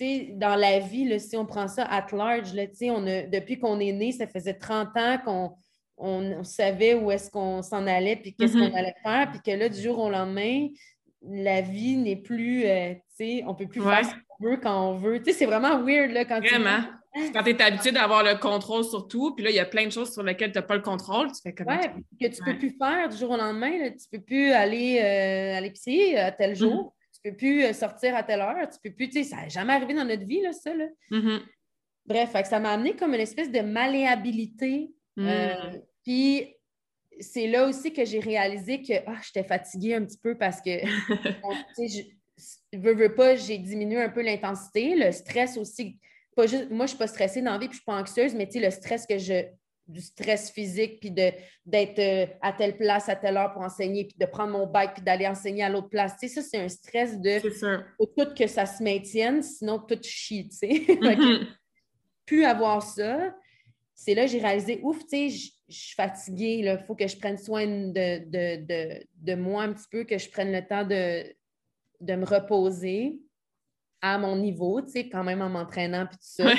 [0.00, 3.92] Dans la vie, si on prend ça at large, là, on a, depuis qu'on est
[3.92, 5.54] né, ça faisait 30 ans qu'on
[6.02, 8.74] on, savait où est-ce qu'on s'en allait puis qu'est-ce qu'on mm-hmm.
[8.74, 10.68] allait faire, puis que là, du jour au lendemain,
[11.22, 14.98] la vie n'est plus, euh, on ne peut plus faire ce qu'on veut quand on
[14.98, 15.22] veut.
[15.24, 16.82] C'est vraiment weird là, quand Vraiment.
[17.34, 19.86] Quand tu es habitué d'avoir le contrôle sur tout, puis là, il y a plein
[19.86, 22.40] de choses sur lesquelles tu n'as pas le contrôle, tu fais comme Oui, que tu
[22.40, 23.70] ne peux plus faire du jour au lendemain.
[23.70, 26.72] tu ne peux plus aller euh, à l'épicerie à tel jour.
[26.72, 27.12] Mm-hmm.
[27.12, 28.66] Tu ne peux plus euh, sortir à telle heure.
[28.70, 30.74] Tu peux plus, tu sais, ça n'a jamais arrivé dans notre vie, là, ça.
[30.74, 30.86] Là.
[31.10, 31.40] Mm-hmm.
[32.06, 34.90] Bref, ça m'a amené comme une espèce de malléabilité.
[35.18, 35.82] Euh, mm.
[36.02, 36.54] Puis
[37.20, 40.80] c'est là aussi que j'ai réalisé que ah, j'étais fatiguée un petit peu parce que,
[41.76, 42.06] tu sais,
[42.72, 44.94] je veux, veux pas, j'ai diminué un peu l'intensité.
[44.94, 45.98] Le stress aussi
[46.36, 48.34] moi, je ne suis pas stressée dans la vie, puis je ne suis pas anxieuse,
[48.34, 49.44] mais le stress que je
[49.88, 54.16] du stress physique, puis d'être euh, à telle place à telle heure pour enseigner, puis
[54.18, 56.16] de prendre mon bike, puis d'aller enseigner à l'autre place.
[56.18, 57.40] Tu sais, ça, c'est un stress de
[57.96, 60.86] faut tout que ça se maintienne, sinon tout chie, tu sais.
[62.26, 63.34] Plus avoir ça,
[63.92, 67.16] c'est là que j'ai réalisé, ouf, tu sais, je suis fatiguée, il faut que je
[67.16, 71.24] prenne soin de, de, moi un petit peu, que je prenne le temps de,
[72.00, 73.18] de me reposer
[74.00, 76.52] à mon niveau, tu sais, quand même en m'entraînant puis tout ça.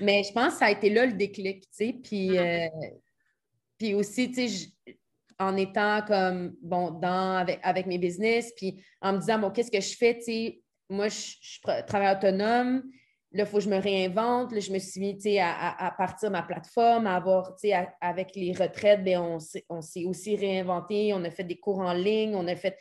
[0.00, 1.96] Mais je pense que ça a été là le déclic, tu sais.
[2.02, 2.68] Puis, euh,
[3.78, 4.72] puis aussi, tu sais,
[5.38, 9.70] en étant comme, bon, dans, avec, avec, mes business, puis en me disant, bon, qu'est-ce
[9.70, 12.82] que je fais, tu sais, moi, je, travaille autonome,
[13.36, 16.30] là, il faut que je me réinvente, là, je me suis mis, à, à, partir
[16.30, 21.30] ma plateforme, à avoir, sais, avec les retraites, bien, on s'est aussi réinventé, on a
[21.30, 22.76] fait des cours en ligne, on a fait,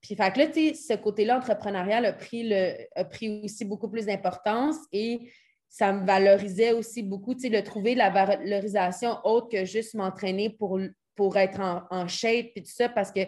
[0.00, 5.30] puis, fait ce côté-là entrepreneurial a pris, le, a pris aussi beaucoup plus d'importance et
[5.68, 10.50] ça me valorisait aussi beaucoup, tu sais, de trouver la valorisation autre que juste m'entraîner
[10.50, 10.80] pour,
[11.14, 13.20] pour être en, en shape et tout ça, parce que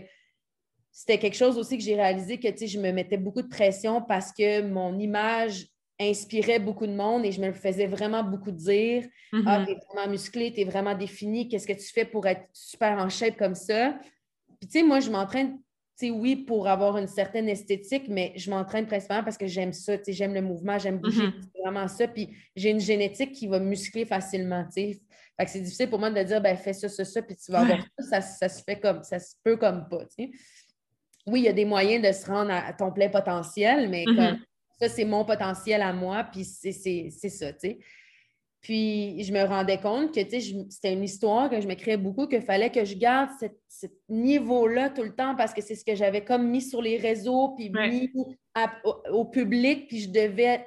[0.93, 4.33] c'était quelque chose aussi que j'ai réalisé que, je me mettais beaucoup de pression parce
[4.33, 5.67] que mon image
[6.01, 9.05] inspirait beaucoup de monde et je me le faisais vraiment beaucoup dire.
[9.33, 9.43] Mm-hmm.
[9.47, 13.09] Ah, t'es vraiment musclé, t'es vraiment défini, qu'est-ce que tu fais pour être super en
[13.09, 13.99] shape comme ça?
[14.59, 15.59] Puis, tu sais, moi, je m'entraîne
[16.09, 20.33] oui, pour avoir une certaine esthétique, mais je m'entraîne principalement parce que j'aime ça, j'aime
[20.33, 21.43] le mouvement, j'aime bouger, mm-hmm.
[21.43, 22.09] c'est vraiment ça.
[22.09, 24.97] Puis j'ai une génétique qui va muscler facilement, Fait
[25.39, 27.61] que c'est difficile pour moi de dire, ben fais ça, ça, ça, puis tu vas
[27.61, 30.07] avoir ça, ça, se fait comme, ça se peut comme pas,
[31.27, 34.39] Oui, il y a des moyens de se rendre à, ton plein potentiel, mais mm-hmm.
[34.81, 37.79] Ça, c'est mon potentiel à moi, puis c'est ça, tu sais.
[38.61, 42.71] Puis je me rendais compte que c'était une histoire que je m'écrivais beaucoup, qu'il fallait
[42.71, 43.31] que je garde
[43.69, 46.99] ce niveau-là tout le temps parce que c'est ce que j'avais comme mis sur les
[46.99, 48.13] réseaux, puis mis
[49.11, 50.67] au, public, puis je devais,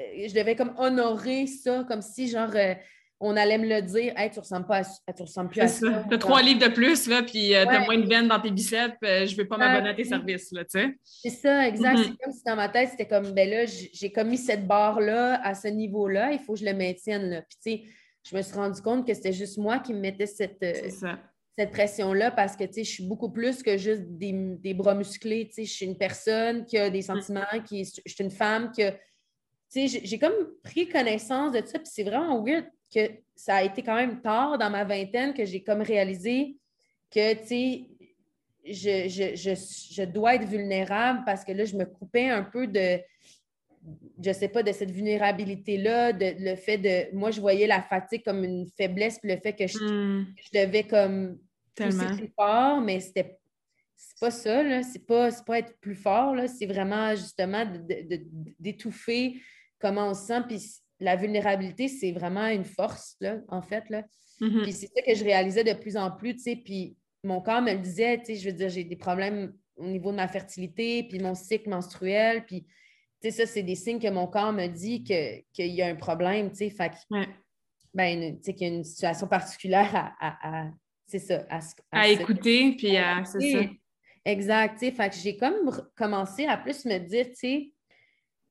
[0.00, 2.74] euh, je devais comme honorer ça, comme si genre euh,
[3.18, 6.04] on allait me le dire, hey, tu ressembles pas tu ressembles plus à ça.
[6.08, 8.40] Tu as trois livres de plus, là, puis euh, tu as moins de veines dans
[8.40, 10.94] tes biceps, je ne vais pas m'abonner à tes services, là, tu sais.
[11.02, 11.98] C'est ça, exact.
[11.98, 12.04] Mm-hmm.
[12.04, 15.54] C'est comme si dans ma tête, c'était comme, ben là, j'ai commis cette barre-là à
[15.54, 17.42] ce niveau-là, il faut que je le maintienne, là.
[17.42, 17.90] Puis, tu sais,
[18.30, 21.14] je me suis rendu compte que c'était juste moi qui me mettais cette, euh,
[21.56, 25.46] cette pression-là parce que, tu sais, je suis beaucoup plus que juste des, bras musclés,
[25.46, 27.02] tu sais, je suis une personne qui a des mm.
[27.02, 28.94] sentiments, qui, je suis une femme qui a
[29.74, 32.64] j'ai comme pris connaissance de ça, puis c'est vraiment weird.
[32.92, 36.56] Que ça a été quand même tard dans ma vingtaine que j'ai comme réalisé
[37.10, 37.88] que, tu sais,
[38.64, 43.00] je, dois être vulnérable parce que là, je me coupais un peu de,
[44.22, 48.24] je sais pas, de cette vulnérabilité-là, de le fait de, moi, je voyais la fatigue
[48.24, 50.26] comme une faiblesse, puis le fait que je, hmm.
[50.52, 51.38] devais comme
[51.74, 52.16] Tellement.
[52.16, 53.38] plus fort, mais c'était
[53.96, 54.82] c'est pas ça, là.
[54.82, 56.48] C'est pas, pas être plus fort, là.
[56.48, 57.64] C'est vraiment justement
[58.58, 59.40] d'étouffer
[59.78, 60.42] comment on se sent.
[60.48, 60.62] Puis
[61.00, 64.02] la vulnérabilité, c'est vraiment une force, là, en fait, là.
[64.40, 64.62] Mm-hmm.
[64.62, 66.56] Puis c'est ça que je réalisais de plus en plus, tu sais.
[66.56, 69.86] Puis mon corps me le disait, tu sais, je veux dire, j'ai des problèmes au
[69.86, 72.62] niveau de ma fertilité, puis mon cycle menstruel, puis,
[73.22, 75.96] tu sais, ça, c'est des signes que mon corps me dit qu'il y a un
[75.96, 76.70] problème, tu sais.
[76.70, 76.92] Fait
[77.94, 80.68] ben, tu sais, qu'il y a une situation particulière à,
[81.06, 81.46] c'est ça,
[81.92, 83.60] à, écouter, puis à, c'est ça.
[84.24, 84.78] Exact.
[84.80, 87.72] Fait que j'ai comme commencé à plus me dire, tu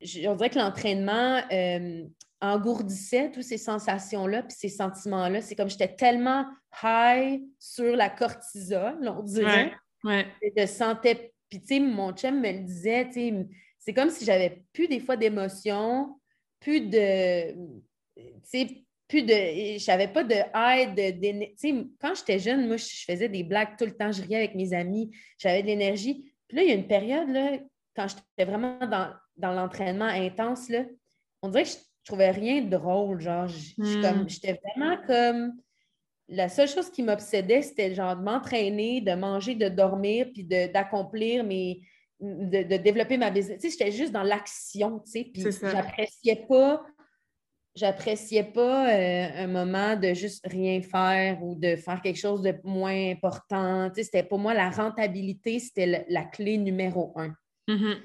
[0.02, 2.06] sais, on dirait que l'entraînement euh,
[2.46, 5.42] engourdissait toutes ces sensations-là, puis ces sentiments-là.
[5.42, 6.46] C'est comme j'étais tellement
[6.84, 9.74] high sur la cortisol, on dirait.
[10.04, 11.34] Ouais, je sentais.
[11.50, 13.48] Puis, tu sais, mon chum me le disait, tu sais,
[13.80, 16.20] c'est comme si j'avais plus des fois d'émotions,
[16.60, 17.54] plus de.
[18.16, 18.68] Tu sais,
[19.08, 19.34] plus de.
[19.34, 21.20] Je n'avais pas de aide.
[21.22, 24.38] Tu sais, quand j'étais jeune, moi, je faisais des blagues tout le temps, je riais
[24.38, 26.32] avec mes amis, j'avais de l'énergie.
[26.48, 27.58] Puis là, il y a une période, là,
[27.96, 30.84] quand j'étais vraiment dans, dans l'entraînement intense, là,
[31.42, 31.70] on dirait que
[32.06, 33.20] je, trouvais rien de drôle.
[33.22, 34.28] Genre, hmm.
[34.28, 35.54] j'étais vraiment comme.
[36.28, 41.44] La seule chose qui m'obsédait, c'était genre de m'entraîner, de manger, de dormir, puis d'accomplir
[41.44, 41.82] mes.
[42.20, 43.60] De, de, développer ma business.
[43.60, 46.82] Tu sais, j'étais juste dans l'action, tu sais, puis j'appréciais pas
[47.76, 52.56] j'appréciais pas euh, un moment de juste rien faire ou de faire quelque chose de
[52.64, 53.90] moins important.
[53.90, 57.36] Tu sais, c'était pour moi la rentabilité, c'était la, clé numéro un.
[57.68, 57.98] Mm-hmm.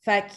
[0.00, 0.32] Fait que,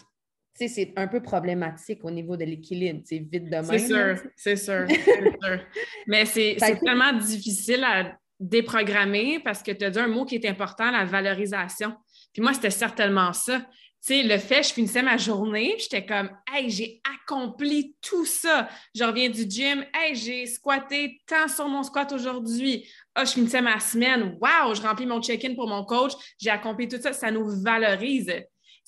[0.53, 3.57] c'est un peu problématique au niveau de l'équilibre, sais, vite de.
[3.63, 4.85] C'est sûr, c'est sûr,
[5.43, 5.59] sûr.
[6.07, 10.45] Mais c'est tellement difficile à déprogrammer parce que tu as dit un mot qui est
[10.47, 11.93] important, la valorisation.
[12.33, 13.61] Puis moi, c'était certainement ça
[14.01, 18.67] sais, le fait, je finissais ma journée, j'étais comme, hey, j'ai accompli tout ça.
[18.95, 22.89] Je reviens du gym, hey, j'ai squatté tant sur mon squat aujourd'hui.
[23.13, 26.87] Ah, je finissais ma semaine, wow, je remplis mon check-in pour mon coach, j'ai accompli
[26.87, 27.13] tout ça.
[27.13, 28.33] Ça nous valorise.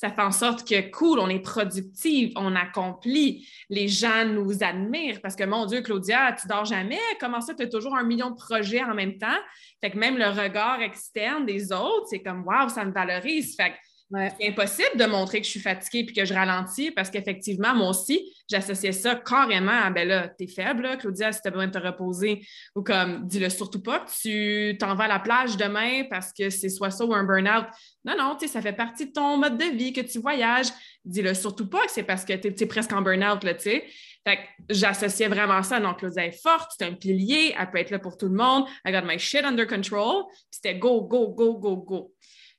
[0.04, 3.48] Ça fait en sorte que, cool, on est productif, on accomplit.
[3.70, 7.00] Les gens nous admirent parce que, mon Dieu, Claudia, tu dors jamais.
[7.22, 9.40] Comment ça, tu as toujours un million de projets en même temps?
[9.80, 13.56] Fait que même le regard externe des autres, c'est comme, wow, ça me valorise.
[13.56, 13.76] Fait que
[14.12, 17.90] c'est impossible de montrer que je suis fatiguée puis que je ralentis parce qu'effectivement, moi
[17.90, 21.80] aussi, j'associais ça carrément à ben là, t'es faible, Claudia, si t'as besoin de te
[21.80, 26.32] reposer, ou comme dis-le surtout pas que tu t'en vas à la plage demain parce
[26.32, 27.66] que c'est soit ça ou un burn-out.
[28.06, 30.68] Non, non, tu sais, ça fait partie de ton mode de vie, que tu voyages.
[31.06, 33.86] Dis-le surtout pas que c'est parce que tu es, presque en burn-out, là, tu sais.
[34.26, 35.80] Fait que j'associais vraiment ça.
[35.80, 38.66] Donc, Claudia est forte, c'est un pilier, elle peut être là pour tout le monde.
[38.86, 40.26] I got my shit under control.
[40.50, 42.14] c'était go, go, go, go, go.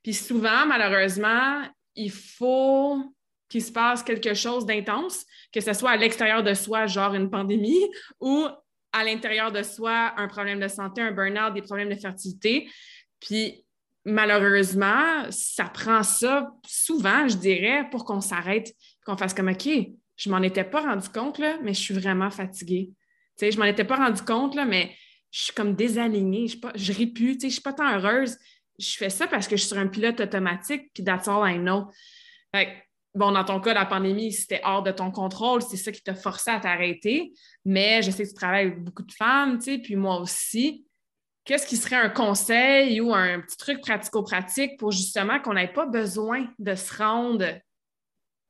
[0.05, 1.63] Puis souvent, malheureusement,
[1.97, 3.03] il faut
[3.49, 7.31] qu'il se passe quelque chose d'intense, que ce soit à l'extérieur de soi, genre une
[7.31, 7.89] pandémie,
[8.21, 8.47] ou
[8.93, 12.69] à l'intérieur de soi, un problème de santé, un burn-out, des problèmes de fertilité.
[13.19, 13.65] Puis
[14.05, 18.73] malheureusement, ça prend ça souvent, je dirais, pour qu'on s'arrête,
[19.07, 19.69] qu'on fasse comme OK,
[20.17, 22.93] je m'en étais pas rendu compte, là, mais je suis vraiment fatiguée.
[23.39, 24.95] Tu sais, je m'en étais pas rendu compte, là, mais
[25.31, 28.37] je suis comme désalignée, je, je ris plus, je suis pas tant heureuse
[28.79, 31.59] je fais ça parce que je suis sur un pilote automatique, puis that's all I
[31.59, 31.91] know.
[33.15, 36.15] bon, dans ton cas, la pandémie, c'était hors de ton contrôle, c'est ça qui t'a
[36.15, 37.33] forcé à t'arrêter.
[37.65, 40.87] Mais je sais que tu travailles avec beaucoup de femmes, tu sais, puis moi aussi.
[41.45, 45.85] Qu'est-ce qui serait un conseil ou un petit truc pratico-pratique pour justement qu'on n'ait pas
[45.85, 47.45] besoin de se rendre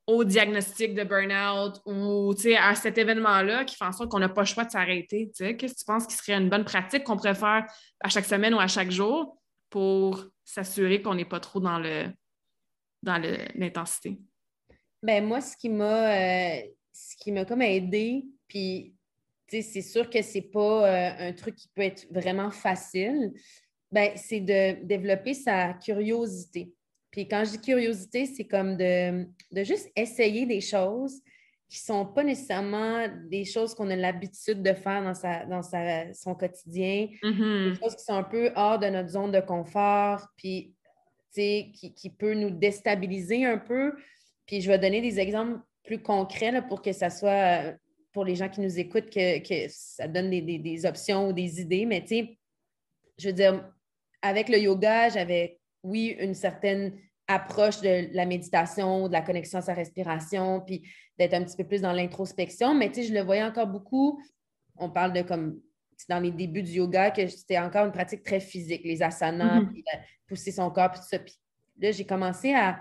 [0.07, 4.43] au diagnostic de burn-out ou à cet événement-là qui fait en sorte qu'on n'a pas
[4.43, 5.33] le choix de s'arrêter?
[5.37, 7.67] Qu'est-ce que tu penses qui serait une bonne pratique qu'on pourrait faire
[8.01, 9.39] à chaque semaine ou à chaque jour?
[9.75, 12.07] Pour s'assurer qu'on n'est pas trop dans le
[13.03, 13.21] dans
[13.57, 14.21] l'intensité?
[15.03, 18.95] Ben moi, ce qui m'a euh, ce qui m'a comme aidé, puis
[19.49, 23.33] c'est sûr que c'est pas euh, un truc qui peut être vraiment facile,
[23.91, 26.73] ben, c'est de développer sa curiosité.
[27.11, 31.21] Puis quand je dis curiosité, c'est comme de, de juste essayer des choses
[31.69, 35.63] qui ne sont pas nécessairement des choses qu'on a l'habitude de faire dans, sa, dans
[36.13, 37.73] son quotidien, mm-hmm.
[37.73, 40.75] des choses qui sont un peu hors de notre zone de confort, puis
[41.35, 43.95] qui, qui peut nous déstabiliser un peu.
[44.47, 47.75] Puis je vais donner des exemples plus concrets pour que ça soit,
[48.13, 51.33] pour les gens qui nous écoutent, que, que ça donne des, des, des, options ou
[51.33, 51.87] des idées.
[51.87, 52.39] Mais tu sais,
[53.19, 53.69] je veux dire,
[54.23, 59.63] avec le yoga, j'avais, oui, une certaine approche de la méditation, de la connexion à
[59.63, 60.83] sa respiration, puis
[61.19, 62.75] d'être un petit peu plus dans l'introspection.
[62.75, 64.21] Mais tu sais, je le voyais encore beaucoup
[64.77, 65.61] on parle de comme
[66.09, 69.73] dans les débuts du yoga, que c'était encore une pratique très physique, les asanas, Mhm.
[69.73, 71.19] puis, euh, pousser son corps, puis tout ça.
[71.21, 71.35] Puis
[71.81, 72.81] là, j'ai commencé à,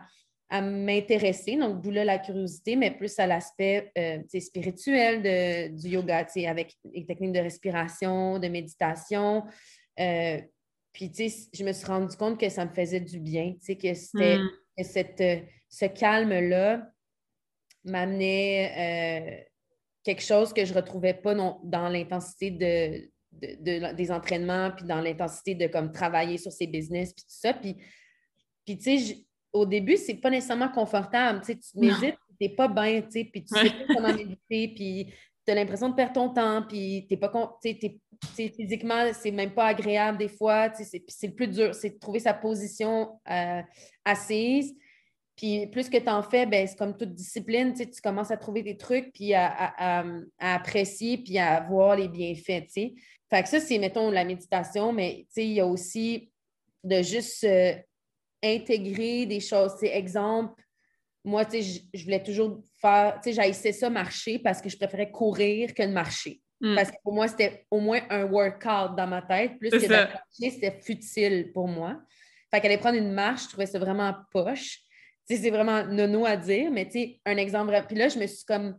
[0.49, 5.89] à m'intéresser, donc d'où là la curiosité, mais plus à l'aspect euh, spirituel de- du
[5.89, 9.43] yoga, tu sais, avec les techniques de respiration, de méditation.
[9.99, 10.41] Euh,
[10.93, 13.65] puis, tu sais, je me suis rendu compte que ça me faisait du bien, tu
[13.65, 14.49] sais, que c'était Mm.
[14.77, 15.39] que cette, euh,
[15.69, 16.87] ce calme-là
[17.83, 19.43] m'amenait euh,
[20.03, 23.55] quelque chose que je ne retrouvais pas non- dans l'intensité de, de-
[23.89, 27.53] de- des entraînements, puis dans l'intensité de comme travailler sur ses business, puis tout ça.
[27.53, 27.75] Puis,
[28.65, 29.17] puis tu sais,
[29.51, 31.41] au début, c'est pas nécessairement confortable.
[31.41, 34.13] Tu sais, tu médites, tu n'es pas bien, tu sais, puis tu sais pas comment
[34.13, 35.13] méditer, puis
[35.51, 38.49] as l'impression de perdre ton temps, puis tu pas con- tu sais, t'es- tu sais,
[38.49, 40.71] physiquement, c'est même pas agréable des fois.
[40.73, 43.61] C'est c'est le plus dur, c'est de trouver sa position euh,
[44.05, 44.73] assise.
[45.35, 48.61] Puis plus que tu en fais, ben, c'est comme toute discipline, tu commences à trouver
[48.61, 50.05] des trucs, puis à, à-
[50.39, 52.93] apprécier, puis à voir les bienfaits, tu sais.
[53.29, 56.31] Fait que ça, c'est, mettons, la méditation, mais il y a aussi
[56.83, 57.47] de juste
[58.43, 59.73] intégrer des choses.
[59.81, 60.61] Exemple,
[61.23, 65.73] moi, je voulais toujours faire, tu sais, j'haïssais ça marcher parce que je préférais courir
[65.73, 66.41] que de marcher.
[66.61, 66.75] Mm.
[66.75, 69.87] Parce que pour moi, c'était au moins un workout dans ma tête, plus que de
[69.87, 70.17] marcher,
[70.49, 71.99] c'était futile pour moi.
[72.51, 74.79] Fait qu'aller prendre une marche, je trouvais ça vraiment poche.
[75.27, 77.73] Tu sais, c'est vraiment nono à dire, mais tu sais, un exemple.
[77.87, 78.77] Puis là, je me suis comme,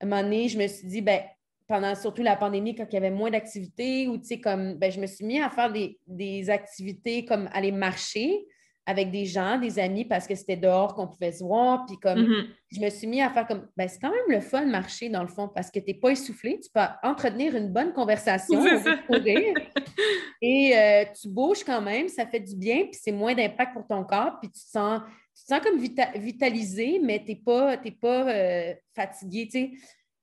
[0.00, 1.22] à un moment donné, je me suis dit, ben,
[1.66, 4.92] pendant surtout la pandémie, quand il y avait moins d'activités, ou tu sais, comme, ben,
[4.92, 8.46] je me suis mis à faire des, des activités comme aller marcher
[8.86, 11.86] avec des gens, des amis, parce que c'était dehors qu'on pouvait se voir.
[11.86, 12.46] Puis comme, Mhm.
[12.70, 15.08] je me suis mis à faire comme, ben, c'est quand même le fun de marcher
[15.08, 18.60] dans le fond, parce que tu n'es pas essoufflé, tu peux entretenir une bonne conversation,
[19.06, 19.54] courir.
[20.42, 23.86] et euh, tu bouges quand même, ça fait du bien, puis c'est moins d'impact pour
[23.86, 25.00] ton corps, puis tu te sens,
[25.36, 29.50] tu te sens comme vita- vitalisé, mais tu n'es pas, t'es pas euh, fatigué, tu
[29.58, 29.70] sais.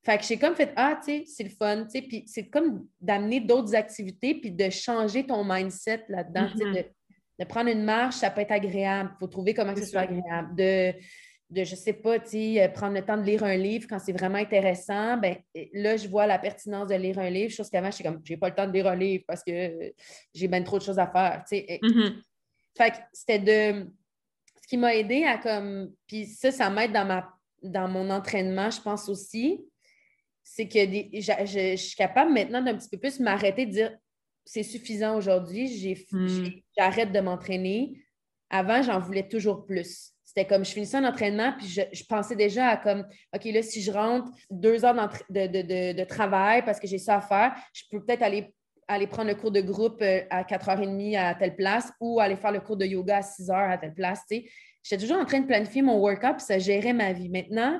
[0.04, 2.48] Fait que j'ai comme fait, ah, tu sais, c'est le fun, tu sais, puis c'est
[2.48, 6.84] comme d'amener d'autres activités, puis de changer ton mindset là-dedans, tu sais, Mhm.
[7.42, 10.02] De, prendre une marche, ça peut être agréable, il faut trouver comment que ce soit
[10.02, 10.94] agréable, de
[11.52, 14.38] de, je sais pas, euh, prendre le temps de lire un livre quand c'est vraiment
[14.38, 15.36] intéressant, ben
[15.74, 18.38] là, je vois la pertinence de lire un livre, chose qu'avant, je suis comme, j'ai
[18.38, 19.94] pas le temps de lire un livre parce que
[20.34, 21.80] j'ai bien trop de choses à faire, tu sais.
[21.84, 22.22] Mhm.
[22.78, 23.92] Fait que c'était de...
[24.62, 25.92] Ce qui m'a aidé à comme...
[26.08, 27.30] Puis ça, ça m'aide dans, ma...
[27.62, 29.66] dans mon entraînement, je pense aussi,
[30.42, 33.98] c'est que des- je, je suis capable maintenant d'un petit peu plus m'arrêter de dire,
[34.54, 35.64] c'est suffisant aujourd'hui,
[36.12, 36.28] Mm.
[36.28, 38.02] j'ai- j'arrête de m'entraîner.
[38.50, 40.12] Avant, j'en voulais toujours plus.
[40.26, 43.62] C'était comme je finissais un entraînement, puis je, je pensais déjà à comme, OK, là,
[43.64, 44.94] si je rentre deux heures
[45.30, 48.54] de, de- de- de travail parce que j'ai ça à faire, je peux peut-être aller,
[48.90, 52.52] aller prendre le cours de groupe euh, à 4h30 à telle place ou aller faire
[52.52, 54.22] le cours de yoga à 6h à telle place.
[54.30, 57.30] J'étais toujours en train de planifier mon workout, puis ça gérait ma vie.
[57.30, 57.80] Maintenant,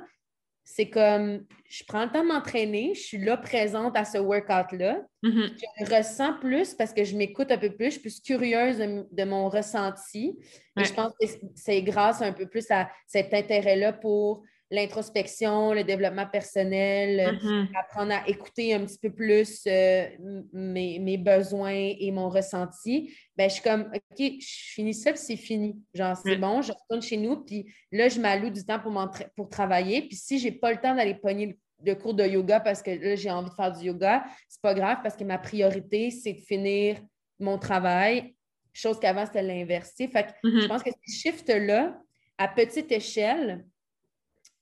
[0.74, 5.02] c'est comme, je prends le temps de m'entraîner, je suis là présente à ce workout-là
[5.24, 5.52] Mhm.
[5.80, 9.06] je ressens plus parce que je m'écoute un peu plus, je suis plus curieuse de,
[9.12, 10.40] de mon ressenti.
[10.78, 10.84] Ouais.
[10.84, 15.84] Et je pense que c'est grâce un peu plus à cet intérêt-là pour l'introspection, le
[15.84, 17.68] développement personnel, euh, Mhm.
[17.78, 20.08] apprendre à écouter un petit peu plus euh,
[20.54, 23.14] mes, mes besoins et mon ressenti.
[23.36, 25.78] Ben, je suis comme, OK, je finis ça, puis c'est fini.
[25.94, 28.94] Genre, c'est bon, je retourne chez nous, puis là, je m'alloue du temps pour,
[29.36, 30.02] pour travailler.
[30.04, 32.84] Puis si je n'ai pas le temps d'aller pogner le de cours de yoga parce
[32.84, 36.12] que là, j'ai envie de faire du yoga, c'est pas grave parce que ma priorité,
[36.12, 36.98] c'est de finir
[37.40, 38.36] mon travail,
[38.72, 39.92] chose qu'avant, c'était l'inverse.
[39.98, 40.68] Fait que je Mhm.
[40.68, 42.00] pense que ce shift-là,
[42.38, 43.66] à petite échelle,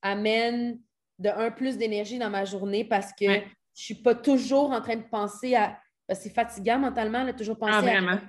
[0.01, 0.79] amène
[1.19, 3.47] de un plus d'énergie dans ma journée parce que Ouais.
[3.75, 5.77] je suis pas toujours en train de penser à.
[6.11, 8.19] C'est fatigant mentalement, de toujours penser Ah, à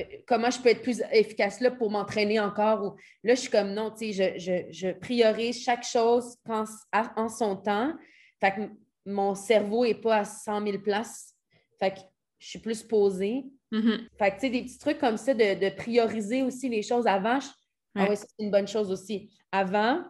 [0.00, 2.82] euh, comment je peux être plus efficace là pour m'entraîner encore.
[2.82, 2.96] Ou...
[3.24, 4.38] Là, je suis comme non, tu sais, je,
[4.70, 7.92] je, je priorise chaque chose quand- à- en son temps.
[8.40, 8.60] Fait que
[9.04, 11.34] mon cerveau n'est pas à 100 000 places.
[11.78, 12.00] Fait que
[12.38, 13.44] je suis plus posée.
[13.70, 14.08] Mhm.
[14.18, 17.06] Fait que, tu sais, des petits trucs comme ça, de, de prioriser aussi les choses
[17.06, 17.38] avant.
[17.38, 17.48] je-
[17.96, 19.30] Ah oui, c'est une bonne chose aussi.
[19.52, 20.02] Avant,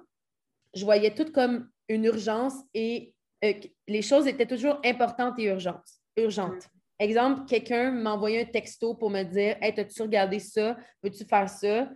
[0.76, 3.14] je voyais tout comme une urgence et
[3.44, 3.52] euh,
[3.88, 5.88] les choses étaient toujours importantes et urgentes.
[6.16, 6.68] urgentes.
[6.98, 10.76] Exemple, quelqu'un m'envoyait un texto pour me dire Hey, as-tu regardé ça?
[11.02, 11.88] Veux-tu faire ça?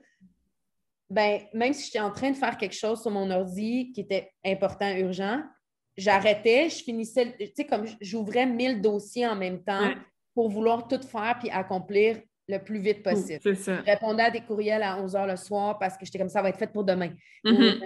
[1.09, 4.31] Ben, même si j'étais en train de faire quelque chose sur mon ordi qui était
[4.45, 5.43] important, urgent,
[5.97, 9.97] j'arrêtais, je finissais, tu sais, comme j'ouvrais 1000 dossiers en même temps Ouais.
[10.35, 13.41] pour vouloir tout faire puis accomplir le plus vite possible.
[13.43, 13.79] C'est ça.
[13.79, 16.43] Je répondais à des courriels à 11 h le soir parce que j'étais comme ça
[16.43, 17.11] va être fait pour demain.
[17.45, 17.81] Mhm.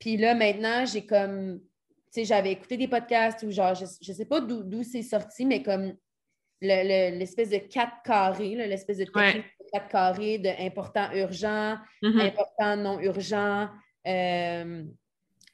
[0.00, 1.64] Puis là, maintenant, j'ai comme, tu
[2.10, 5.62] sais, j'avais écouté des podcasts ou genre, je, je sais pas d'où c'est sorti, mais
[5.62, 5.94] comme
[6.62, 9.44] le- le- l'espèce de quatre carrés, l'espèce de technique Ouais.
[9.60, 12.20] de quatre carrés de important, urgent, Mhm.
[12.20, 13.68] important, non urgent.
[14.06, 14.82] euh,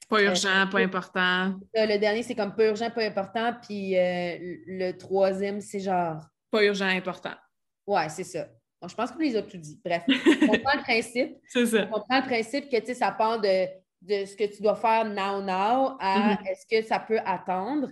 [0.09, 1.57] Pas urgent, pas important.
[1.75, 3.53] Le dernier, c'est comme pas urgent, pas important.
[3.61, 6.21] Puis le troisième, c'est genre.
[6.53, 7.35] Pas urgent, important.
[7.87, 8.47] Ouais, c'est ça.
[8.89, 9.81] je pense qu'on les a tout dit.
[9.85, 10.05] Bref,
[10.43, 11.37] on comprend le principe.
[11.49, 11.89] c'est ça.
[11.91, 13.67] On comprend le principe que ça part de,
[14.07, 16.51] de ce que tu dois faire now, now à mm-hmm.
[16.51, 17.89] est-ce que ça peut attendre.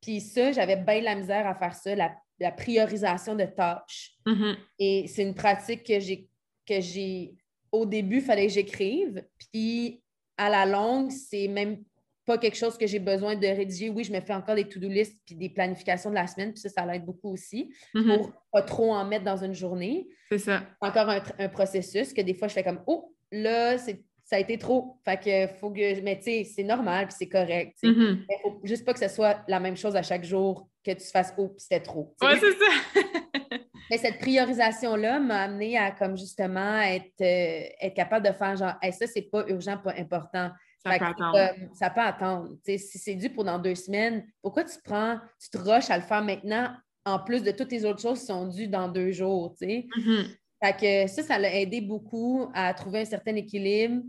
[0.00, 4.12] Puis ça, j'avais bien la misère à faire ça, la, priorisation de tâches.
[4.26, 4.56] Mm-hmm.
[4.78, 6.28] Et c'est une pratique que j'ai,
[6.66, 7.34] que j'ai,
[7.72, 9.24] au début, il fallait que j'écrive.
[9.52, 10.02] Puis
[10.36, 11.82] à la longue, c'est même
[12.24, 13.88] pas quelque chose que j'ai besoin de rédiger.
[13.90, 16.60] Oui, je me fais encore des to-do list puis des planifications de la semaine, puis
[16.60, 18.18] ça, ça l'aide beaucoup aussi mm-hmm.
[18.18, 20.06] pour pas trop en mettre dans une journée.
[20.28, 20.62] C'est ça.
[20.80, 24.40] Encore un, un, processus que des fois, je fais comme Oh, là, c'est ça a
[24.40, 24.98] été trop.
[25.06, 26.00] Fait que faut que.
[26.02, 27.78] Mais tu sais, c'est normal puis c'est correct.
[27.82, 28.26] Il mm-hmm.
[28.42, 31.32] faut juste pas que ce soit la même chose à chaque jour, que tu fasses
[31.38, 32.14] Oh, c'était trop.
[32.20, 33.00] C'est ça.
[33.90, 38.74] mais cette priorisation-là m'a amené à, comme justement, être, euh, être capable de faire genre,
[38.82, 40.50] hey, ça, c'est pas urgent, pas important.
[40.84, 41.38] Ça peut attendre.
[41.72, 42.50] ça peut attendre.
[42.64, 46.04] si c'est dû pour dans deux semaines, pourquoi tu prends, tu te rushes à le
[46.04, 46.74] faire maintenant
[47.06, 49.86] en plus de toutes les autres choses qui sont dues dans deux jours, tu sais?
[49.96, 50.26] Mm-hmm.
[50.62, 54.02] Fait que ça, ça l'a aidé beaucoup à trouver un certain équilibre.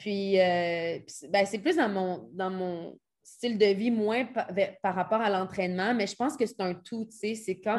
[0.00, 0.98] Puis, euh,
[1.28, 4.24] ben, c'est plus dans mon, dans mon style de vie, moins
[4.82, 7.76] par, rapport à l'entraînement, mais je pense que c'est un tout, tu sais, c'est quand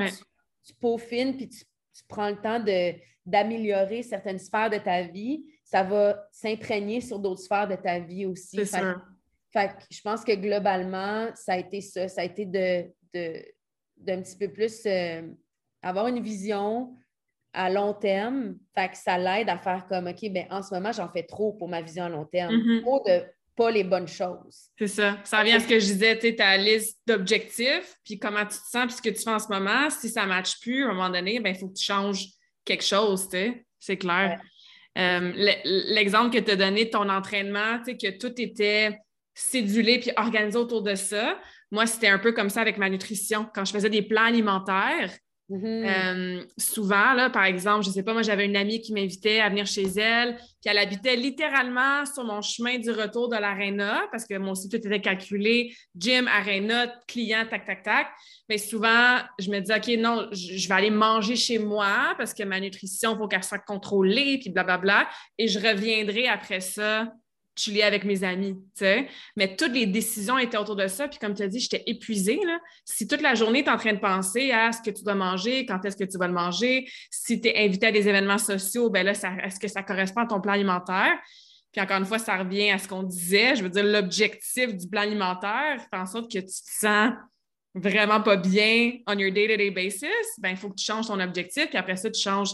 [0.64, 1.64] tu, peaufines puis tu,
[2.08, 2.64] prends le temps
[3.26, 8.28] d'améliorer certaines sphères de ta vie, ça va s'imprégner sur d'autres sphères de ta vie
[8.28, 8.58] aussi.
[8.66, 9.02] C'est sûr.
[9.52, 12.86] Fait je pense que globalement, ça a été ça, ça a été de,
[13.98, 15.24] d'un petit peu plus euh,
[15.82, 16.96] avoir une vision,
[17.54, 18.56] à long terme.
[18.76, 21.54] Fait que ça l'aide à faire comme, OK, ben en ce moment, j'en fais trop
[21.54, 22.54] pour ma vision à long terme.
[22.54, 22.82] Mm-hmm.
[22.82, 23.24] Trop de
[23.56, 24.70] pas les bonnes choses.
[24.78, 25.18] C'est ça.
[25.24, 28.70] Ça revient à ce que je disais, tu ta liste d'objectifs, puis comment tu te
[28.70, 29.90] sens, puis ce que tu fais en ce moment.
[29.90, 32.28] Si ça ne matche plus, à un moment donné, ben il faut que tu changes
[32.64, 33.66] quelque chose, tu sais.
[33.80, 34.40] C'est clair.
[34.98, 35.32] Euh,
[35.66, 38.98] l'exemple que tu as donné de ton entraînement, tu sais, que tout était
[39.34, 41.40] cédulé puis organisé autour de ça.
[41.72, 43.48] Moi, c'était un peu comme ça avec ma nutrition.
[43.54, 45.12] Quand je faisais des plans alimentaires,
[45.52, 46.40] Mm-hmm.
[46.40, 49.42] Euh, souvent, là, par exemple, je ne sais pas, moi, j'avais une amie qui m'invitait
[49.42, 54.04] à venir chez elle, puis elle habitait littéralement sur mon chemin du retour de l'aréna,
[54.12, 58.08] parce que mon site était calculé, gym, aréna, client, tac, tac, tac.
[58.48, 62.44] Mais souvent, je me disais, OK, non, je vais aller manger chez moi parce que
[62.44, 65.10] ma nutrition, il faut qu'elle soit contrôlée, puis blablabla.
[65.38, 67.12] Et je reviendrai après ça
[67.56, 69.08] chiller avec mes amis, tu sais.
[69.36, 71.08] Mais toutes les décisions étaient autour de ça.
[71.08, 72.40] Puis comme tu as dit, j'étais épuisée.
[72.86, 75.16] Si toute la journée, tu es en train de penser à ce que tu dois
[75.16, 78.38] manger, quand est-ce que tu vas le manger, si tu es invité à des événements
[78.38, 81.18] sociaux, ben là, est-ce que ça correspond à ton plan alimentaire?
[81.72, 83.56] Puis encore une fois, ça revient à ce qu'on disait.
[83.56, 87.14] Je veux dire, l'objectif du plan alimentaire fait en sorte que tu te sens
[87.74, 90.10] vraiment pas bien on your day-to-day basis.
[90.40, 91.68] Ben, il faut que tu changes ton objectif.
[91.68, 92.52] Puis après ça, tu changes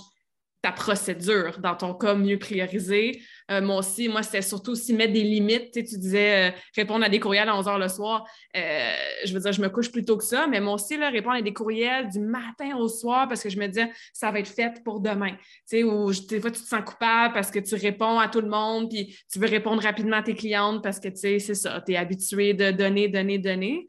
[0.61, 3.21] ta procédure, dans ton cas, mieux prioriser.
[3.51, 5.71] Euh, moi aussi, moi, c'était surtout aussi mettre des limites.
[5.71, 8.25] Tu, disais euh, répondre à des courriels à 11 h le soir.
[8.55, 11.09] Euh, je veux dire, je me couche plus tôt que ça, mais moi aussi, là,
[11.09, 14.39] répondre à des courriels du matin au soir parce que je me disais, ça va
[14.39, 15.31] être fait pour demain.
[15.31, 18.41] Tu sais, ou des fois, tu te sens coupable parce que tu réponds à tout
[18.41, 21.55] le monde, puis tu veux répondre rapidement à tes clientes parce que, tu sais, c'est
[21.55, 23.87] ça, tu es habitué de donner, donner, donner.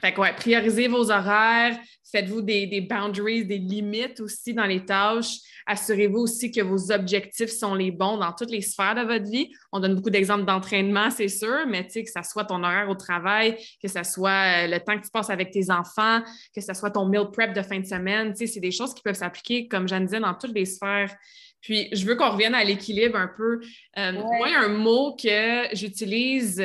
[0.00, 1.78] Fait que, ouais, priorisez vos horaires,
[2.10, 5.36] faites-vous des, boundaries, des limites aussi dans les tâches.
[5.66, 9.50] Assurez-vous aussi que vos objectifs sont les bons dans toutes les sphères de votre vie.
[9.72, 12.88] On donne beaucoup d'exemples d'entraînement, c'est sûr, mais tu sais, que ce soit ton horaire
[12.88, 16.22] au travail, que ce soit euh, le temps que tu passes avec tes enfants,
[16.54, 18.94] que ce soit ton meal prep de fin de semaine, tu sais, c'est des choses
[18.94, 21.14] qui peuvent s'appliquer, comme Jeanne disais, dans toutes les sphères.
[21.60, 23.60] Puis, je veux qu'on revienne à l'équilibre un peu.
[23.98, 26.62] Euh, moi, il y a un mot que j'utilise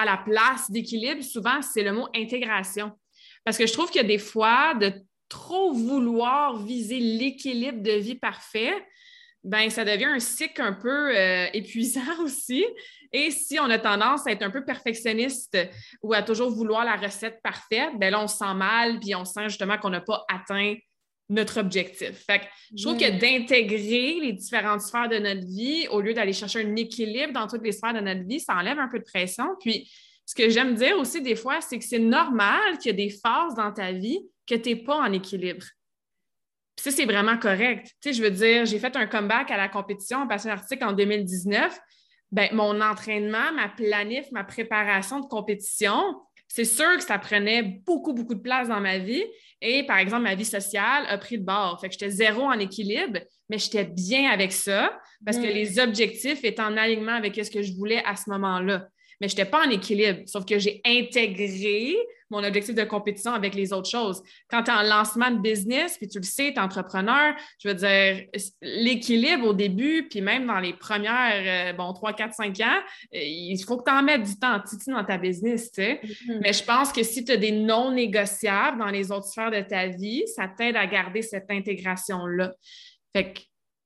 [0.00, 2.92] à la place d'équilibre, souvent, c'est le mot intégration.
[3.44, 4.92] Parce que je trouve a des fois, de
[5.28, 8.74] trop vouloir viser l'équilibre de vie parfait,
[9.42, 12.64] ben ça devient un cycle un peu euh, épuisant aussi.
[13.12, 15.56] Et si on a tendance à être un peu perfectionniste
[16.02, 19.24] ou à toujours vouloir la recette parfaite, ben là, on se sent mal, puis on
[19.24, 20.74] sent justement qu'on n'a pas atteint
[21.30, 22.24] notre objectif.
[22.26, 22.44] Fait que
[22.76, 26.76] je trouve que d'intégrer les différentes sphères de notre vie, au lieu d'aller chercher un
[26.76, 29.46] équilibre dans toutes les sphères de notre vie, ça enlève un peu de pression.
[29.60, 29.90] Puis,
[30.26, 33.10] ce que j'aime dire aussi des fois, c'est que c'est normal qu'il y ait des
[33.10, 35.64] phases dans ta vie que tu n'es pas en équilibre.
[36.76, 37.86] Puis ça, c'est vraiment correct.
[38.00, 40.84] Tu sais, je veux dire, j'ai fait un comeback à la compétition en passant article
[40.84, 41.78] en 2019.
[42.32, 46.00] Ben, mon entraînement, ma planif, ma préparation de compétition,
[46.46, 49.24] c'est sûr que ça prenait beaucoup, beaucoup de place dans ma vie.
[49.62, 51.78] Et par exemple, ma vie sociale a pris le bord.
[51.80, 55.54] Fait que j'étais zéro en équilibre, mais j'étais bien avec ça parce que mm.
[55.54, 58.86] les objectifs étaient en alignement avec ce que je voulais à ce moment-là.
[59.20, 60.20] Mais je n'étais pas en équilibre.
[60.26, 61.96] Sauf que j'ai intégré
[62.30, 64.22] mon objectif de compétition avec les autres choses.
[64.48, 67.68] Quand tu es en lancement de business, puis tu le sais, tu es entrepreneur, je
[67.68, 68.26] veux dire,
[68.62, 72.80] l'équilibre au début, puis même dans les premières, euh, bon, 3, 4, 5 ans,
[73.12, 76.00] il faut que tu en mettes du temps titi dans ta business, tu sais.
[76.02, 76.40] Mm-hmm.
[76.42, 79.60] Mais je pense que si tu as des non négociables dans les autres sphères de
[79.60, 82.52] ta vie, ça t'aide à garder cette intégration-là.
[83.12, 83.40] Fait que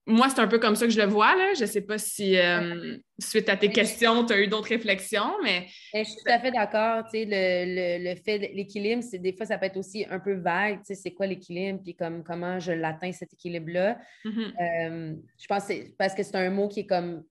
[0.06, 1.34] moi, c'est un peu comme ça que je le vois.
[1.34, 1.54] Là.
[1.54, 5.32] Je ne sais pas si, euh, suite à tes questions, tu as eu d'autres réflexions,
[5.42, 5.66] mais...
[5.94, 7.04] je suis tout à fait d'accord.
[7.12, 10.80] Le, le, le fait, l'équilibre, c'est des fois, ça peut être aussi un peu vague.
[10.84, 13.98] C'est quoi l'équilibre, puis comme, comment je l'atteins, cet équilibre-là.
[14.24, 14.52] Mm-hmm.
[14.60, 17.24] Euh, je pense que c'est parce que c'est un mot qui est comme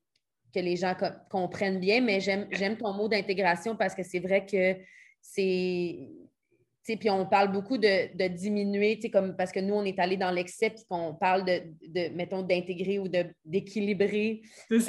[0.54, 0.96] que les gens
[1.30, 4.76] comprennent bien, mais j'aime ton mot d'intégration parce que c'est vrai que
[5.20, 5.98] c'est
[6.86, 10.70] puis on parle beaucoup de, diminuer, comme, parce que nous, on est allé dans l'excès,
[10.70, 13.08] puis qu'on parle de, mettons, d'intégrer ou
[13.46, 14.80] d'équilibrer euh,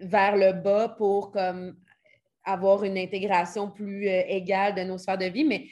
[0.00, 1.76] vers le bas pour comme,
[2.44, 5.66] avoir une intégration plus euh, égale de nos sphères de vie, mais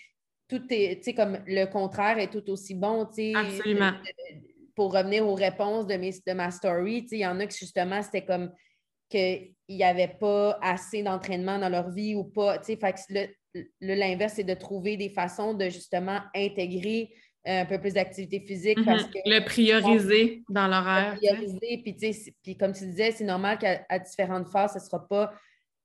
[0.48, 3.92] tout est, comme le contraire est tout aussi bon, Absolument.
[4.74, 8.02] pour revenir aux réponses de, mes, de ma story, il y en a qui, justement,
[8.02, 8.50] c'était comme
[9.10, 13.36] qu'il n'y avait pas assez d'entraînement dans leur vie ou pas, tu sais,
[13.80, 17.10] l'inverse, c'est de trouver des façons de justement intégrer
[17.46, 18.78] euh, un peu plus d'activité physique.
[18.84, 19.10] parce mhm.
[19.10, 21.14] que, le prioriser dans l'horaire.
[21.14, 25.08] Le prioriser, puis, puis comme tu disais, c'est normal qu'à différentes phases, ce ne sera
[25.08, 25.32] pas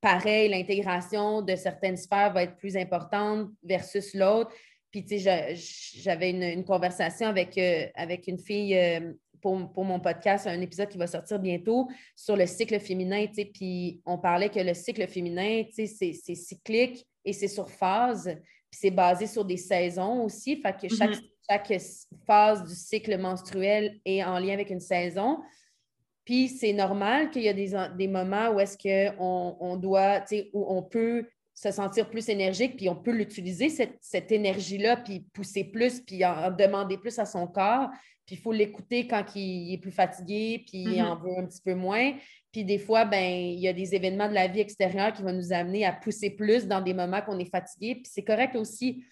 [0.01, 0.49] pareil.
[0.49, 4.51] L'intégration de certaines sphères va être plus importante versus l'autre.
[4.91, 5.55] Puis, tu sais,
[6.01, 10.89] j'avais une, conversation avec, euh, avec une fille euh, pour, pour, mon podcast, un épisode
[10.89, 14.73] qui va sortir bientôt sur le cycle féminin, tu sais, puis on parlait que le
[14.73, 18.25] cycle féminin, tu sais, c'est cyclique, et c'est sur phase.
[18.69, 20.61] Puis c'est basé sur des saisons aussi.
[20.61, 21.29] Fait que chaque, mm-hmm.
[21.49, 21.81] chaque
[22.25, 25.39] phase du cycle menstruel est en lien avec une saison.
[26.25, 30.37] Puis c'est normal qu'il y a des, des, moments où est-ce qu'on on doit, tu
[30.37, 34.97] sais, où on peut se sentir plus énergique, puis on peut l'utiliser, cette, cette énergie-là,
[34.97, 37.89] puis pousser plus, puis en, demander plus à son corps.
[38.25, 41.05] Puis il faut l'écouter quand il est plus fatigué, puis il mm-hmm.
[41.05, 42.13] en veut un petit peu moins.
[42.53, 45.33] Puis des fois, ben, il y a des événements de la vie extérieure qui vont
[45.33, 47.95] nous amener à pousser plus dans des moments qu'on est fatigué.
[47.95, 49.03] Puis c'est correct aussi.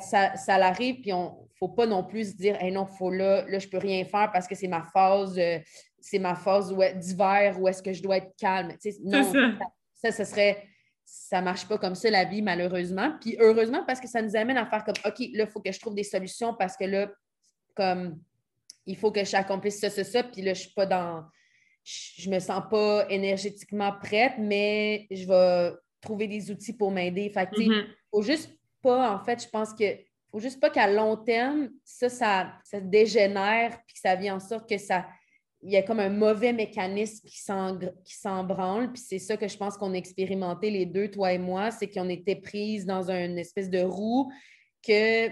[0.00, 3.10] Ça, ça, l'arrive, puis on ne faut pas non plus se dire hey non, faut
[3.10, 5.58] là, là, je peux rien faire parce que c'est ma phase, euh,
[6.00, 8.72] c'est ma phase d'hiver où est-ce que je dois être calme.
[9.04, 9.32] non,
[9.94, 10.10] ça.
[10.10, 10.64] ça, serait.
[11.04, 13.12] Ça ne marche pas comme ça, la vie, malheureusement.
[13.20, 15.72] Puis heureusement, parce que ça nous amène à faire comme OK, là, il faut que
[15.72, 17.10] je trouve des solutions parce que là,
[17.74, 18.18] comme
[18.88, 20.22] il faut que j'accomplisse ça, ça, ça.
[20.24, 21.24] Puis là, je ne suis pas dans
[21.84, 27.30] je me sens pas énergétiquement prête, mais je vais trouver des outils pour m'aider.
[27.30, 27.86] Fait que, mm-hmm.
[28.10, 28.50] faut juste
[28.82, 29.84] pas, en fait, je pense que
[30.30, 34.40] faut juste pas qu'à long terme, ça, ça, ça dégénère, puis que ça vient en
[34.40, 35.06] sorte que ça,
[35.62, 38.92] il y a comme un mauvais mécanisme qui s'embranle.
[38.92, 41.88] Puis c'est ça que je pense qu'on a expérimenté les deux, toi et moi, c'est
[41.88, 44.30] qu'on était prises dans une espèce de roue
[44.86, 45.30] que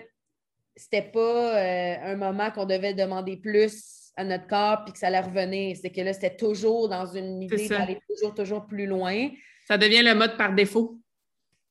[0.76, 5.08] c'était pas euh, un moment qu'on devait demander plus à notre corps puis que ça
[5.08, 5.76] allait revenir.
[5.80, 9.30] C'est que là, c'était toujours dans une idée d'aller toujours, toujours plus loin.
[9.66, 10.98] Ça devient le mode par défaut.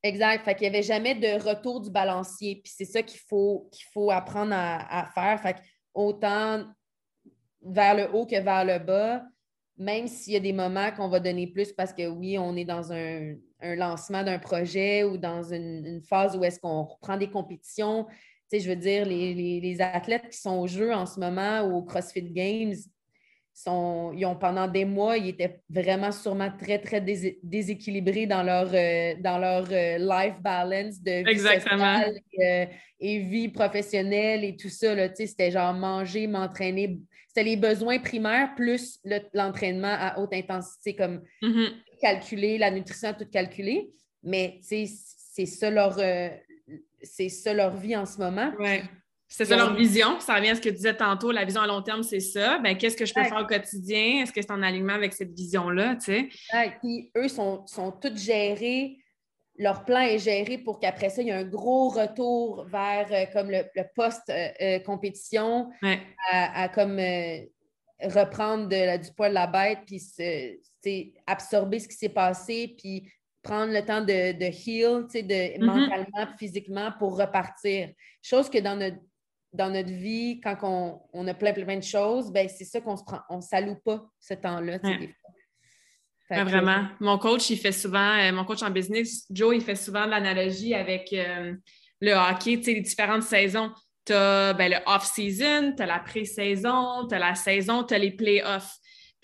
[0.03, 0.43] Exact.
[0.43, 2.62] Fait qu'il n'y avait jamais de retour du balancier.
[2.64, 5.39] Puis c'est ça qu'il faut, qu'il faut apprendre à, faire.
[5.41, 5.58] Fait
[5.93, 6.66] autant
[7.64, 9.24] vers le haut que vers le bas,
[9.78, 12.66] même s'il y a des moments qu'on va donner plus parce que oui, on est
[12.66, 17.32] dans un, lancement d'un projet ou dans une, une phase où est-ce qu'on reprend des
[17.32, 18.06] compétitions,
[18.52, 22.76] je veux dire, les, athlètes qui sont au jeu en ce moment au CrossFit Games,
[23.56, 28.70] sont, ils ont pendant des mois, ils étaient vraiment sûrement très, très déséquilibrés dans leur,
[28.74, 32.66] euh, dans leur euh, life balance de vie sociale euh,
[33.00, 34.93] et, vie professionnelle et tout ça.
[35.16, 37.00] C'était genre manger, m'entraîner.
[37.30, 39.00] C'était les besoins primaires plus
[39.34, 41.70] l'entraînement à haute intensité, comme mm-hmm.
[42.02, 43.89] calculer, la nutrition, tout calculer.
[44.22, 44.86] Mais c'est
[45.46, 45.98] ça leur,
[47.06, 48.51] c'est ça leur vie en ce moment.
[49.28, 50.20] C'est ça leur vision.
[50.20, 51.32] Ça revient à ce que tu disais tantôt.
[51.32, 52.60] La vision à long terme, c'est ça.
[52.60, 54.22] Ben, qu'est-ce que je peux faire au quotidien?
[54.22, 55.95] Est-ce que c'est en alignement avec cette vision-là?
[55.95, 56.30] Tu
[56.82, 58.97] Puis eux sont, sont tous gérés.
[59.58, 63.26] Leur plan est géré pour qu'après ça, il y ait un gros retour vers euh,
[63.32, 63.64] comme le,
[63.95, 65.70] post-compétition,
[66.30, 67.38] à, comme euh,
[68.03, 73.10] reprendre du poids de la bête, puis absorber ce qui s'est passé, puis
[73.46, 75.64] prendre le temps de, de heal, de, mm-hmm.
[75.64, 77.89] mentalement, physiquement, pour repartir.
[78.22, 78.98] Chose que dans notre,
[79.54, 82.98] dans notre vie, quand on, on a plein, plein de choses, ben, c'est ça qu'on
[82.98, 83.22] se prend.
[83.30, 84.80] On ne s'alloue pas ce temps-là,
[86.30, 86.88] vraiment.
[87.00, 90.74] Mon coach, il fait souvent, euh, mon coach en business, Joe, il fait souvent l'analogie
[90.74, 91.54] avec euh,
[92.02, 93.72] le hockey, les différentes saisons.
[94.06, 98.00] Tu as ben, le off-season, tu as la pré-saison, tu as la saison, tu as
[98.00, 98.76] les playoffs.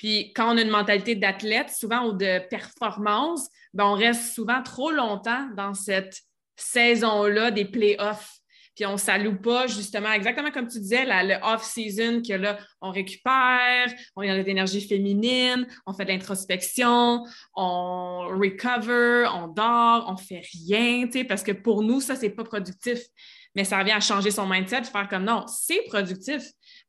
[0.02, 4.64] Puis quand on a une mentalité d'athlète, souvent, ou de performance, ben, on reste souvent
[4.64, 6.22] trop longtemps dans cette
[6.56, 8.40] saison-là des playoffs.
[8.76, 12.90] Puis on ne s'alloue pas, justement, exactement comme tu disais, le off-season, que là, on
[12.90, 17.24] récupère, on a de l'énergie féminine, on fait de l'introspection,
[17.54, 22.98] on recover, on dort, on fait rien, parce que pour nous, ça, c'est pas productif.
[23.54, 26.42] Mais ça revient à changer son mindset, faire comme non, c'est productif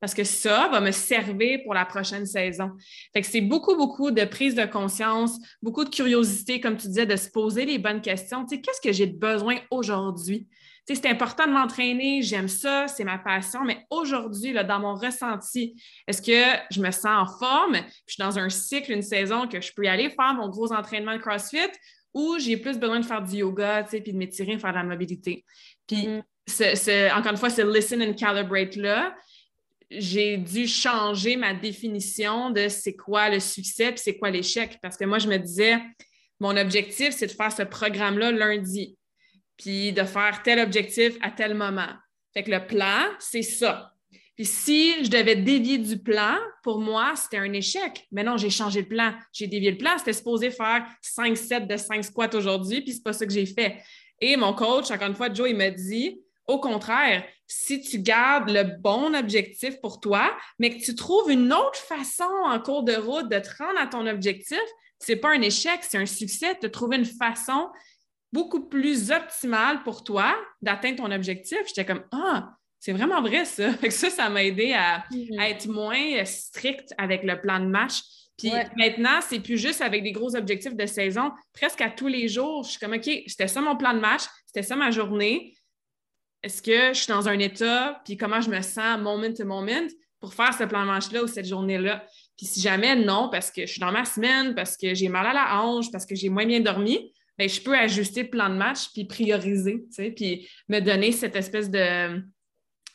[0.03, 2.73] parce que ça va me servir pour la prochaine saison.
[3.13, 7.07] Fait que c'est beaucoup, beaucoup de prise de conscience, beaucoup de curiosité, comme tu disais,
[7.07, 8.45] de se poser les bonnes questions.
[8.45, 10.49] Tu sais, qu'est-ce que j'ai besoin aujourd'hui?
[10.89, 14.97] Tu sais, c'est important de m'entraîner, j'aime ça, c'est ma passion, mais aujourd'hui, dans mon
[14.97, 17.77] ressenti, est-ce que je me sens en forme?
[17.77, 20.73] je suis dans un cycle, une saison que je peux y aller faire mon gros
[20.73, 21.71] entraînement de CrossFit
[22.13, 24.79] ou j'ai plus besoin de faire du yoga, tu sais, puis de m'étirer, faire de
[24.79, 25.45] la mobilité.
[25.87, 27.17] Puis, mm.
[27.17, 29.15] encore une fois, c'est listen and calibrate là
[29.99, 34.79] j'ai dû changer ma définition de c'est quoi le succès puis c'est quoi l'échec.
[34.83, 35.79] Parce que moi, je me disais,
[36.41, 38.97] mon objectif, c'est de faire ce programme-là lundi,
[39.57, 41.93] puis de faire tel objectif à tel moment.
[42.35, 43.93] Fait que le plan, c'est ça.
[44.35, 48.07] Puis si je devais dévier du plan, pour moi, c'était un échec.
[48.11, 49.13] Mais non, j'ai changé le plan.
[49.33, 49.91] J'ai dévié le plan.
[49.99, 53.47] C'était supposé faire 5 sets de 5 squats aujourd'hui, puis c'est pas ça que j'ai
[53.47, 53.83] fait.
[54.21, 58.49] Et mon coach, encore une fois, Joe, il m'a dit, au contraire, si tu gardes
[58.49, 62.95] le bon objectif pour toi, mais que tu trouves une autre façon en cours de
[62.95, 64.59] route de te rendre à ton objectif,
[64.99, 67.69] c'est pas un échec, c'est un succès de trouver une façon
[68.33, 71.59] beaucoup plus optimale pour toi d'atteindre ton objectif.
[71.67, 73.71] J'étais comme Ah, c'est vraiment vrai ça.
[73.91, 75.51] ça, ça m'a aidé à, mm-hmm.
[75.51, 78.01] être moins strict avec le plan de match.
[78.39, 81.33] Puis maintenant, c'est plus juste avec des gros objectifs de saison.
[81.53, 84.23] Presque à tous les jours, je suis comme OK, c'était ça mon plan de match,
[84.47, 85.55] c'était ça ma journée
[86.43, 89.87] est-ce que je suis dans un état, puis comment je me sens moment to moment
[90.21, 92.05] pour faire ce plan de manche-là ou cette journée-là?
[92.37, 95.27] Puis si jamais non, parce que je suis dans ma semaine, parce que j'ai mal
[95.27, 98.49] à la hanche, parce que j'ai moins bien dormi, bien, je peux ajuster le plan
[98.49, 102.23] de match puis prioriser, tu sais, puis me donner cette espèce de...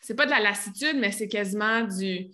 [0.01, 2.27] C'est pas de la lassitude, mais c'est quasiment du...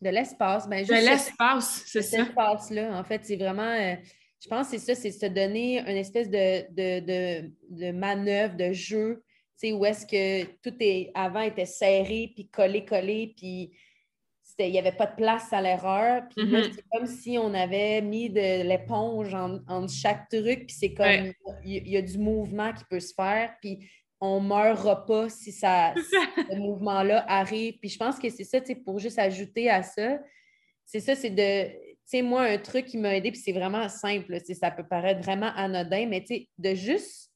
[0.00, 0.68] De l'espace.
[0.68, 2.22] Ben, de l'espace, c'est ça.
[2.22, 3.62] espace-là, en fait, c'est vraiment...
[3.62, 3.94] Euh,
[4.42, 8.56] je pense que c'est ça, c'est se donner une espèce de, de, de, de manœuvre,
[8.56, 9.22] de jeu
[9.70, 13.72] où est-ce que tout est, avant était serré, puis collé, collé, puis
[14.58, 16.22] il n'y avait pas de place à l'erreur.
[16.28, 16.72] Puis là, mm-hmm.
[16.74, 21.32] c'est comme si on avait mis de l'éponge en, chaque truc, puis c'est comme,
[21.64, 23.88] il y, a du mouvement qui peut se faire, puis
[24.20, 27.78] on ne meurra pas si ça, ce mouvement-là arrive.
[27.80, 30.18] Puis je pense que c'est ça, pour juste ajouter à ça,
[30.84, 33.88] c'est ça, c'est de, tu sais, moi, un truc qui m'a aidé, puis c'est vraiment
[33.88, 37.31] simple, ça peut paraître vraiment anodin, mais tu sais, de juste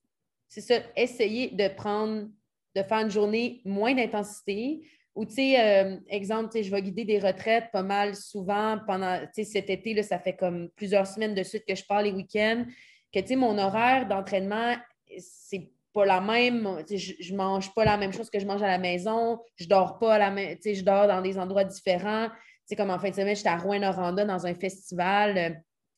[0.49, 2.29] c'est ça, essayer de prendre,
[2.75, 4.89] de faire une journée moins d'intensité.
[5.15, 9.43] Ou, tu sais, euh, exemple, je vais guider des retraites pas mal souvent pendant, tu
[9.43, 12.13] sais, cet été, là, ça fait comme plusieurs semaines de suite que je pars les
[12.13, 12.67] week-ends,
[13.13, 14.75] que, tu sais, mon horaire d'entraînement,
[15.19, 18.67] c'est pas la même, je, je mange pas la même chose que je mange à
[18.67, 21.65] la maison, je dors pas à la même, tu sais, je dors dans des endroits
[21.65, 22.29] différents.
[22.29, 22.35] Tu
[22.67, 25.51] sais, comme en fin de semaine, j'étais à Rouen-Noranda dans un festival, euh,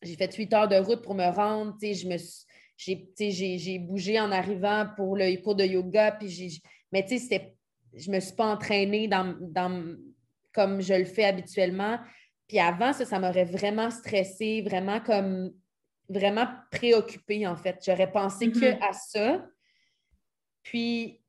[0.03, 2.45] j'ai fait huit heures de route pour me rendre, tu sais, je me suis
[2.79, 6.63] j'ai bougé en arrivant pour le cours de yoga, puis
[6.93, 7.57] mais tu sais,
[7.95, 9.97] je ne me suis pas entraînée dans,
[10.53, 11.99] comme je le fais habituellement.
[12.47, 15.53] Puis avant, ça, ça m'aurait vraiment stressé, vraiment comme
[16.09, 17.79] vraiment préoccupée, en fait.
[17.85, 18.89] J'aurais pensé que mm-hmm.
[18.89, 19.47] à ça.
[20.63, 21.21] Puis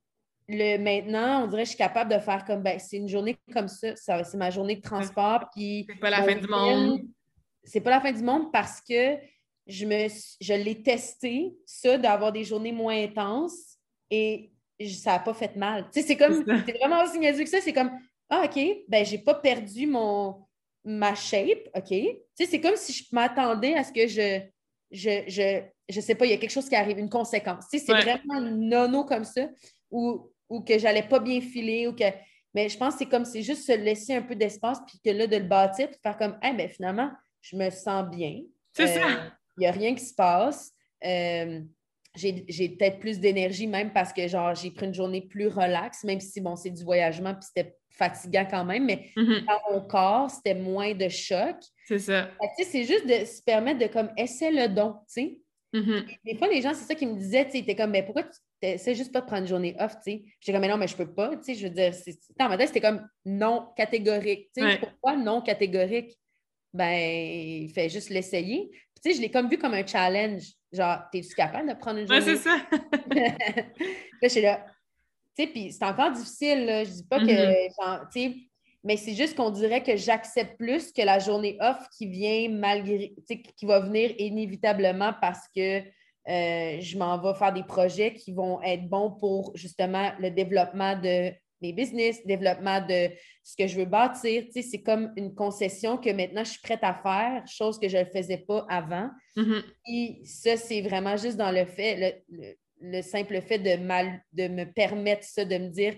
[0.47, 3.37] le, maintenant, on dirait que je suis capable de faire comme ben, c'est une journée
[3.53, 5.49] comme ça, ça c'est ma journée de transport.
[5.53, 7.01] Puis c'est pas la fin du monde.
[7.63, 9.17] C'est pas la fin du monde parce que
[9.69, 10.07] je, me,
[10.41, 13.77] je l'ai testé, ça, d'avoir des journées moins intenses
[14.09, 14.51] et
[14.95, 15.85] ça n'a pas fait mal.
[15.93, 17.91] Tu sais, c'est comme, c'est vraiment aussi que ça, c'est comme,
[18.29, 20.43] ah, OK, ben, j'ai pas perdu mon,
[20.83, 21.89] ma shape, OK?
[21.89, 24.41] Tu sais, c'est comme si je m'attendais à ce que je,
[24.91, 27.65] je, je, je sais pas, il y a quelque chose qui arrive, une conséquence.
[27.71, 29.47] Tu sais, c'est vraiment nono comme ça,
[29.91, 32.05] ou, ou que j'allais pas bien filer, ou que.
[32.55, 35.11] Mais je pense que c'est comme, c'est juste se laisser un peu d'espace, puis que
[35.11, 37.11] là, de le bâtir, puis faire comme, eh ben finalement,
[37.41, 38.41] je me sens bien.
[38.73, 39.07] C'est ça.
[39.07, 39.29] Euh,
[39.59, 40.71] n'y a rien qui se passe.
[41.05, 41.61] Euh,
[42.15, 46.19] j'ai peut-être plus d'énergie même parce que genre j'ai pris une journée plus relaxe, même
[46.19, 49.45] si bon, c'est du voyagement puis c'était fatigant quand même, mais mm-hmm.
[49.45, 51.57] dans mon corps, c'était moins de choc.
[51.85, 52.29] C'est ça.
[52.57, 55.39] C'est juste de se permettre de comme essayer le don, tu sais.
[55.73, 56.17] Mm-hmm.
[56.25, 58.39] Des fois, les gens, c'est ça qu'ils me disaient, tu sais, comme, mais pourquoi tu
[58.61, 60.23] essaies juste pas de prendre une journée off, tu sais?
[60.39, 61.93] J'étais comme, mais non, mais je peux pas, tu sais, je veux dire,
[62.39, 66.17] dans ma tête, c'était comme non catégorique, tu sais, pourquoi non catégorique?
[66.73, 68.69] Ben, il fait juste l'essayer.
[69.03, 70.43] Tu sais, je l'ai comme vu comme un challenge.
[70.71, 72.23] Genre, t'es-tu capable de prendre une journée?
[72.23, 72.57] Ouais, c'est ça.
[73.15, 73.63] là,
[74.21, 74.65] je suis là.
[75.37, 76.83] Tu sais, puis c'est encore difficile, là.
[76.83, 78.07] Je dis pas que, mm-hmm.
[78.11, 78.35] tu sais,
[78.83, 83.13] mais c'est juste qu'on dirait que j'accepte plus que la journée off qui vient malgré,
[83.27, 88.61] qui va venir inévitablement parce que euh, je m'en vais faire des projets qui vont
[88.61, 91.31] être bons pour justement le développement de
[91.61, 93.09] mes business, développement de
[93.43, 94.43] ce que je veux bâtir.
[94.51, 98.05] c'est comme une concession que maintenant je suis prête à faire, chose que je ne
[98.05, 99.09] faisais pas avant.
[99.35, 99.63] Mm-hmm.
[99.87, 102.23] Et ça, c'est vraiment juste dans le fait,
[102.81, 105.95] le, simple fait de, mal, de me permettre ça, de me dire,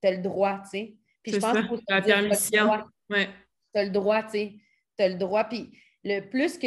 [0.00, 0.94] tu as le droit, tu sais.
[1.22, 2.70] Puis je pense ça, la permission.
[3.10, 4.54] Tu as le droit, tu sais.
[4.96, 5.44] Tu as le droit.
[5.44, 5.70] Puis
[6.04, 6.66] le plus que,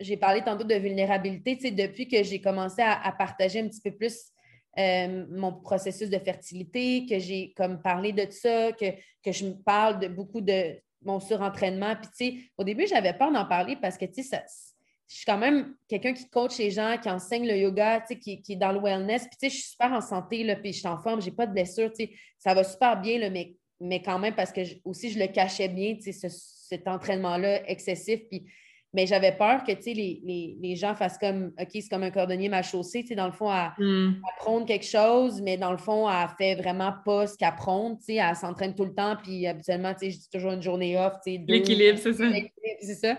[0.00, 3.80] j'ai parlé tantôt de vulnérabilité, tu sais, depuis que j'ai commencé à, partager un petit
[3.80, 4.32] peu plus
[4.78, 8.86] euh, mon processus de fertilité, que j'ai comme parlé de ça, que,
[9.26, 11.96] je parle de beaucoup de mon surentraînement.
[11.96, 14.42] Puis, tu au début, j'avais peur d'en parler parce que, tu sais,
[15.08, 18.52] je suis quand même quelqu'un qui coach les gens, qui enseigne le yoga, qui, qui,
[18.52, 19.26] est dans le wellness.
[19.26, 21.90] Puis, je suis super en santé, puis je suis en forme, j'ai pas de blessure,
[22.38, 26.12] ça va super bien, mais, quand même parce que aussi, je le cachais bien, tu
[26.12, 28.20] sais, cet entraînement-là excessif.
[28.28, 28.46] Puis,
[28.94, 32.64] mais j'avais peur que les, les, gens fassent comme OK, c'est comme un cordonnier mal
[32.64, 34.22] chaussé, dans le fond, à, hmm.
[34.34, 37.98] apprendre quelque chose, mais dans le fond, elle fait vraiment pas ce qu'elle apprendre.
[38.08, 41.14] Elle s'entraîne tout le temps, puis habituellement, je dis toujours une journée off.
[41.26, 42.24] L'équilibre, c'est ça.
[42.80, 43.18] C'est ça.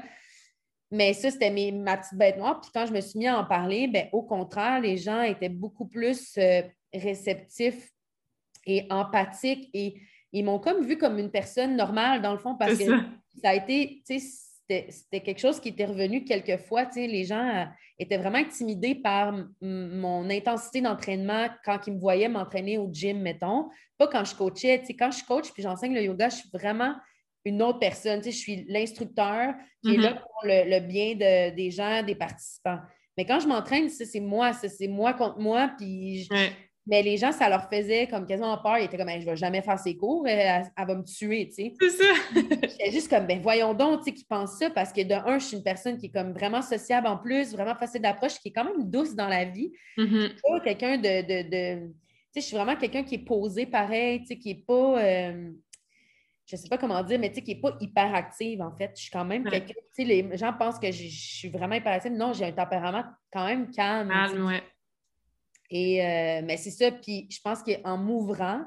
[0.91, 2.59] Mais ça, c'était ma petite bête noire.
[2.61, 5.49] Puis quand je me suis mis à en parler, ben, au contraire, les gens étaient
[5.49, 6.61] beaucoup plus euh,
[6.91, 7.91] réceptifs
[8.65, 9.95] et empathiques et
[10.31, 13.05] ils m'ont comme vu comme une personne normale, dans le fond, parce que ça.
[13.41, 16.85] ça a été, tu sais, c'était quelque chose qui était revenu quelquefois.
[16.85, 17.65] Tu sais, les gens euh,
[17.97, 23.69] étaient vraiment intimidés par mon intensité d'entraînement quand ils me voyaient m'entraîner au gym, mettons.
[23.97, 24.79] Pas quand je coachais.
[24.79, 26.95] Tu sais, quand je coach puis j'enseigne le yoga, je suis vraiment
[27.45, 28.21] une autre personne.
[28.21, 30.21] Tu sais, je suis l'instructeur qui est là mm-hmm.
[30.21, 31.15] pour le, bien
[31.51, 32.79] des gens, des participants.
[33.17, 35.71] Mais quand je m'entraîne, c'est moi, c'est moi contre moi.
[35.77, 36.29] Puis
[36.87, 38.79] mais les gens, ça leur faisait comme quasiment peur.
[38.79, 41.55] Ils étaient comme, je ne vais jamais faire ses cours, elle, va me tuer, tu
[41.55, 41.73] sais.
[41.79, 42.13] C'est ça.
[42.35, 45.39] J'étais juste comme, ben voyons donc, tu sais, qu'ils pensent ça parce que de un,
[45.39, 48.49] je suis une personne qui est comme vraiment sociable en plus, vraiment facile d'approche, qui
[48.49, 49.71] est quand même douce dans la vie.
[49.97, 50.41] Mm-hmm.
[50.41, 51.21] pas quelqu'un de.
[51.21, 51.93] de, tu
[52.33, 55.03] sais, je suis vraiment quelqu'un qui est posé pareil, tu sais, qui n'est pas.
[55.03, 55.51] Euh,
[56.45, 58.75] je ne sais pas comment dire, mais tu sais, qui n'est pas hyper active, en
[58.75, 58.91] fait.
[58.95, 61.91] Je suis quand même quelqu'un, tu sais, les gens pensent que je suis vraiment hyper
[61.91, 62.13] active.
[62.13, 64.09] Non, j'ai un tempérament quand même calme.
[64.09, 64.63] Calme, ouais.
[65.69, 66.91] Et euh, mais c'est ça.
[66.91, 68.63] Puis je pense qu'en m'ouvrant,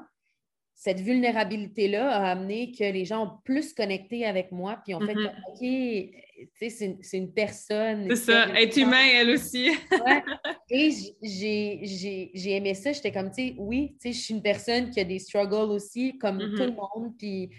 [0.83, 5.13] cette vulnérabilité-là a amené que les gens ont plus connecté avec moi, puis ont fait
[5.13, 6.09] mm-hmm.
[6.09, 8.07] OK, c'est une, personne.
[8.09, 9.69] C'est ça, être humain, elle aussi.
[9.69, 10.23] ouais.
[10.69, 12.91] Et j'ai aimé ça.
[12.91, 16.39] J'étais comme, tu sais, oui, je suis une personne qui a des struggles aussi, comme
[16.39, 16.75] tout le mm-hmm.
[16.75, 17.13] monde.
[17.17, 17.49] Puis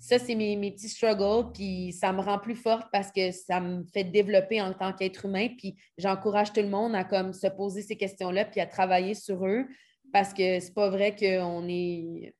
[0.00, 3.60] ça, c'est mes, mes, petits struggles, puis ça me rend plus forte parce que ça
[3.60, 5.50] me fait développer en tant qu'être humain.
[5.56, 9.46] Puis j'encourage tout le monde à comme se poser ces questions-là, puis à travailler sur
[9.46, 9.66] eux,
[10.12, 12.34] parce que c'est pas vrai qu'on est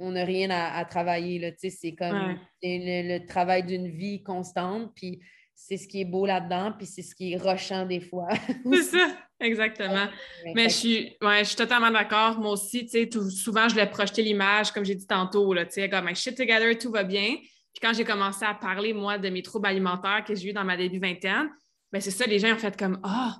[0.00, 1.54] on n'a rien à, travailler.
[1.58, 5.20] C'est comme le, travail d'une vie constante, puis
[5.54, 8.28] c'est ce qui est beau là-dedans, puis c'est ce qui est rochant des fois.
[8.72, 9.08] c'est ça,
[9.40, 10.06] exactement.
[10.54, 12.38] Mais je suis, je suis totalement d'accord.
[12.38, 12.88] Moi aussi,
[13.30, 17.02] souvent, je l'ai projeté l'image, comme j'ai dit tantôt, là, comme shit together, tout va
[17.02, 17.36] bien.
[17.36, 20.64] Puis quand j'ai commencé à parler, moi, de mes troubles alimentaires que j'ai eu dans
[20.64, 21.50] ma début vingtaine,
[21.92, 23.36] ben c'est ça, les gens ont fait comme Ah,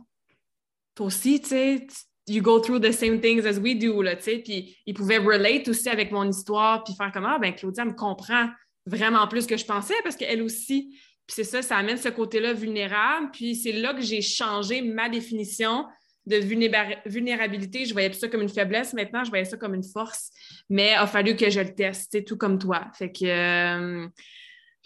[0.94, 1.86] toi aussi, tu sais,
[2.28, 4.38] you go through the same things as we do, là, tu sais.
[4.38, 7.94] Puis ils pouvaient relate aussi avec mon histoire, puis faire comme, ah, ben Claudia me
[7.94, 8.48] comprend
[8.86, 10.90] vraiment plus que je pensais parce qu'elle aussi.
[11.26, 13.30] Puis c'est ça, ça amène ce côté-là vulnérable.
[13.32, 15.84] Puis c'est là que j'ai changé ma définition
[16.26, 16.36] de
[17.06, 17.84] vulnérabilité.
[17.84, 18.92] Je voyais ça comme une faiblesse.
[18.94, 20.30] Maintenant, je voyais ça comme une force.
[20.68, 22.86] Mais il a fallu que je le teste, tout comme toi.
[22.94, 24.08] Fait que euh,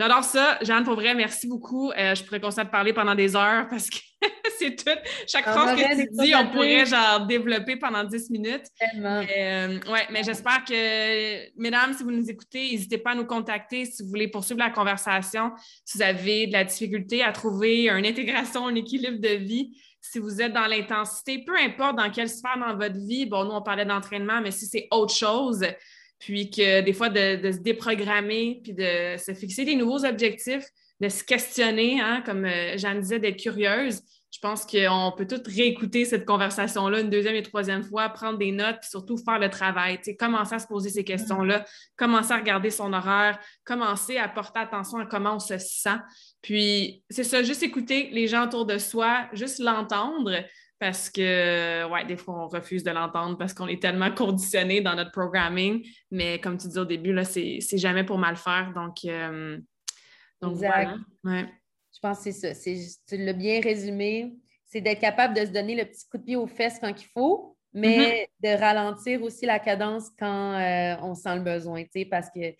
[0.02, 0.58] j'adore ça.
[0.62, 1.92] Jeanne, pour vrai, merci beaucoup.
[1.92, 3.98] Euh, je pourrais continuer à te parler pendant des heures parce que
[4.58, 4.90] c'est tout.
[5.28, 8.66] Chaque phrase que tu dis, on pourrait genre développer pendant 10 minutes.
[8.96, 13.84] Euh, ouais, mais j'espère que, mesdames, si vous nous écoutez, n'hésitez pas à nous contacter
[13.84, 15.52] si vous voulez poursuivre la conversation,
[15.84, 19.76] si vous avez de la difficulté à trouver une intégration, un équilibre de vie.
[20.00, 23.52] Si vous êtes dans l'intensité, peu importe dans quelle sphère dans votre vie, bon, nous,
[23.52, 25.64] on parlait d'entraînement, mais si c'est autre chose,
[26.22, 30.64] puis que des fois, de, se déprogrammer, puis de se fixer des nouveaux objectifs,
[31.00, 34.02] de se questionner, hein, comme euh, Jeanne disait, d'être curieuse,
[34.32, 38.52] je pense qu'on peut tout réécouter cette conversation-là une deuxième et troisième fois, prendre des
[38.52, 39.98] notes, puis surtout faire le travail.
[40.16, 41.64] commencer à se poser ces questions-là,
[41.96, 45.98] commencer à regarder son horaire, commencer à porter attention à comment on se sent.
[46.40, 50.32] Puis, c'est ça, juste écouter les gens autour de soi, juste l'entendre,
[50.82, 54.96] parce que, ouais, des fois, on refuse de l'entendre parce qu'on est tellement conditionné dans
[54.96, 55.86] notre programming.
[56.10, 58.72] Mais comme tu dis au début, là, c'est jamais pour mal faire.
[58.74, 59.60] Donc, euh,
[60.40, 60.96] donc voilà.
[61.22, 61.46] Ouais.
[61.94, 62.70] Je pense que c'est ça.
[63.08, 64.34] Tu l'as bien résumé.
[64.66, 67.08] C'est d'être capable de se donner le petit coup de pied aux fesses quand il
[67.14, 68.56] faut, mais mm-hmm.
[68.56, 72.56] de ralentir aussi la cadence quand euh, on sent le besoin, parce que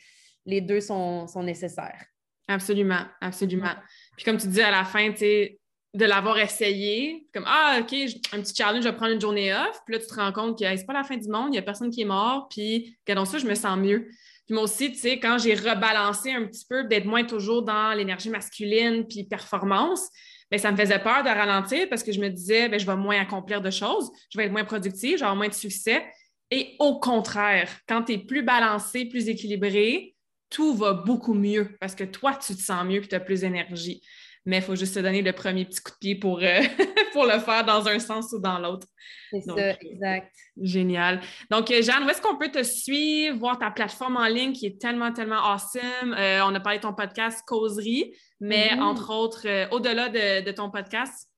[0.46, 2.04] les deux sont, sont nécessaires.
[2.46, 3.74] Absolument, absolument.
[4.16, 5.58] Puis comme tu dis à la fin, tu sais,
[5.94, 7.92] de l'avoir essayé, comme Ah, OK,
[8.32, 9.80] un petit challenge, je vais prendre une journée off.
[9.84, 11.58] Puis là, tu te rends compte que c'est pas la fin du monde, il n'y
[11.58, 12.48] a personne qui est mort.
[12.48, 14.08] Puis, regardons ça, je me sens mieux.
[14.46, 17.92] Puis moi aussi, tu sais, quand j'ai rebalancé un petit peu, d'être moins toujours dans
[17.96, 20.08] l'énergie masculine puis performance,
[20.50, 22.96] bien, ça me faisait peur de ralentir parce que je me disais, bien, je vais
[22.96, 26.04] moins accomplir de choses, je vais être moins productive, j'aurai moins de succès.
[26.50, 30.16] Et au contraire, quand tu es plus balancé, plus équilibré,
[30.50, 33.40] tout va beaucoup mieux parce que toi, tu te sens mieux et tu as plus
[33.40, 34.02] d'énergie
[34.44, 36.60] mais il faut juste te donner le premier petit coup de pied pour, euh,
[37.12, 38.86] pour le faire dans un sens ou dans l'autre.
[39.30, 40.32] C'est ça, exact.
[40.60, 41.20] Génial.
[41.50, 44.66] Donc, euh, Jeanne, où est-ce qu'on peut te suivre, voir ta plateforme en ligne qui
[44.66, 46.14] est tellement, tellement awesome?
[46.18, 48.82] Euh, on a parlé de ton podcast Causerie, mais mm-hmm.
[48.82, 51.28] entre autres, au-delà de, ton podcast?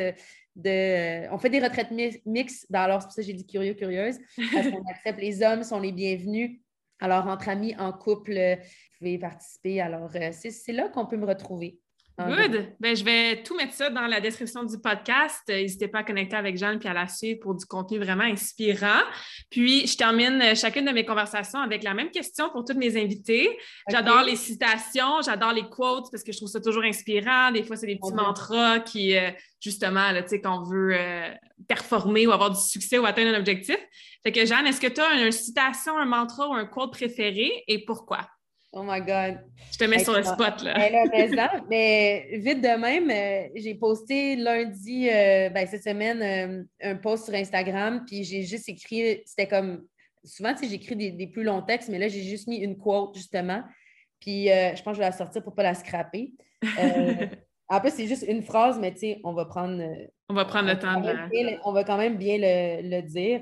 [0.56, 1.30] de.
[1.32, 1.92] On fait des retraites
[2.26, 2.68] mixtes.
[2.74, 4.18] Alors, c'est pour ça que j'ai dit curieux, curieuse,
[4.54, 6.60] parce qu'on accepte les hommes sont les bienvenus.
[7.00, 9.82] Alors, entre amis, en couple, vous pouvez participer.
[9.82, 11.80] Alors, euh, c'est là qu'on peut me retrouver.
[12.18, 12.76] Good.
[12.80, 15.42] Ben, je vais tout mettre ça dans la description du podcast.
[15.50, 18.24] Euh, n'hésitez pas à connecter avec Jeanne puis à la suivre pour du contenu vraiment
[18.24, 19.02] inspirant.
[19.50, 22.96] Puis, je termine euh, chacune de mes conversations avec la même question pour tous mes
[22.96, 23.58] invités.
[23.90, 27.52] J'adore les citations, j'adore les quotes parce que je trouve ça toujours inspirant.
[27.52, 30.96] Des fois, c'est des petits mantras qui, euh, justement, tu sais, qu'on veut
[31.68, 33.78] performer ou avoir du succès ou atteindre un objectif.
[34.24, 37.66] Fait que, Jeanne, est-ce que tu as une citation, un mantra ou un quote préféré
[37.68, 38.22] et pourquoi?
[38.78, 39.40] Oh my God.
[39.72, 40.76] Je te mets sur le spot, là.
[41.70, 47.26] mais, vite de même, euh, j'ai posté lundi, euh, ben, cette semaine, euh, un post
[47.26, 49.86] sur Instagram, puis j'ai juste écrit, c'était comme,
[50.26, 53.16] souvent, tu sais, j'écris des, plus longs textes, mais là, j'ai juste mis une quote,
[53.16, 53.64] justement.
[54.20, 56.34] Puis je pense que je vais la sortir pour ne pas la scraper.
[57.70, 59.82] en plus, c'est juste une phrase, mais tu sais, on va prendre...
[60.28, 61.60] on va prendre le temps de...
[61.64, 63.42] on va quand même bien le, dire.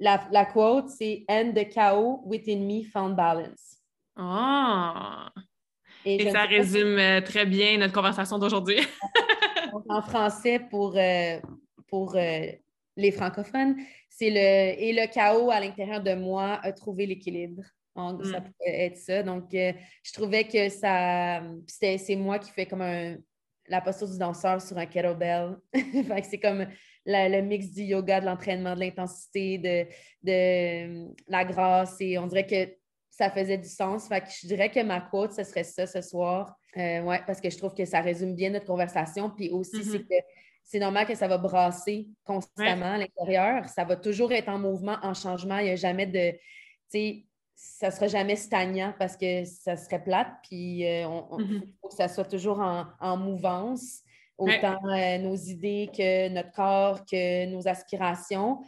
[0.00, 3.73] La, la quote, c'est «End the chaos within me found balance».
[4.16, 5.32] Ah!
[6.04, 8.78] Et, ça résume euh, très bien notre conversation d'aujourd'hui.
[9.88, 11.38] en français, pour, euh,
[11.88, 12.46] pour euh,
[12.96, 13.76] les francophones,
[14.10, 17.62] c'est le et le chaos à l'intérieur de moi a trouvé l'équilibre.
[17.96, 18.44] Ça mm.
[18.44, 19.22] pourrait être ça.
[19.22, 21.42] Donc, je trouvais que ça.
[21.66, 23.16] C'est moi qui fais comme un,
[23.68, 25.56] la posture du danseur sur un kettlebell.
[26.24, 26.66] c'est comme
[27.06, 29.86] le mix du yoga, de l'entraînement, de l'intensité, de,
[30.22, 31.96] de la grâce.
[32.00, 32.76] Et on dirait que
[33.16, 34.08] ça faisait du sens.
[34.08, 36.56] Fait que je dirais que ma quote, ce serait ça ce soir.
[36.76, 39.30] Euh, ouais, parce que je trouve que ça résume bien notre conversation.
[39.30, 40.08] Puis aussi, c'est mm-hmm.
[40.08, 40.14] que
[40.64, 43.68] c'est normal que ça va brasser constamment à l'intérieur.
[43.68, 45.58] Ça va toujours être en mouvement, en changement.
[45.58, 46.32] Il n'y a jamais de.
[46.32, 46.38] Tu
[46.88, 50.32] sais, ça ne sera jamais stagnant parce que ça serait plate.
[50.42, 51.60] Puis euh, on, mm-hmm.
[51.80, 54.00] faut que ça soit toujours en, mouvance,
[54.36, 58.60] autant euh, nos idées que notre corps, que nos aspirations.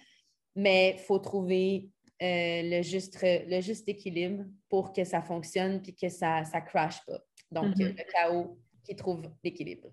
[0.55, 1.89] Mais il faut trouver
[2.23, 7.05] euh, le, juste, le juste équilibre pour que ça fonctionne puis que ça ne crash
[7.07, 7.19] pas.
[7.51, 7.97] Donc, mm-hmm.
[7.97, 9.89] le chaos qui trouve l'équilibre.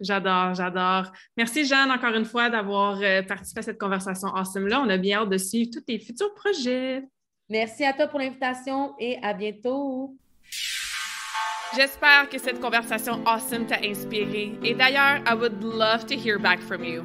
[0.00, 1.12] J'adore, j'adore.
[1.36, 4.80] Merci, Jeanne, encore une fois, d'avoir euh, participé à cette conversation awesome-là.
[4.80, 7.02] On a bien hâte de suivre tous tes futurs projets.
[7.48, 10.16] Merci à toi pour l'invitation et à bientôt.
[11.76, 14.52] J'espère que cette conversation awesome t'a inspiré.
[14.62, 17.04] Et d'ailleurs, I would love to hear back from you.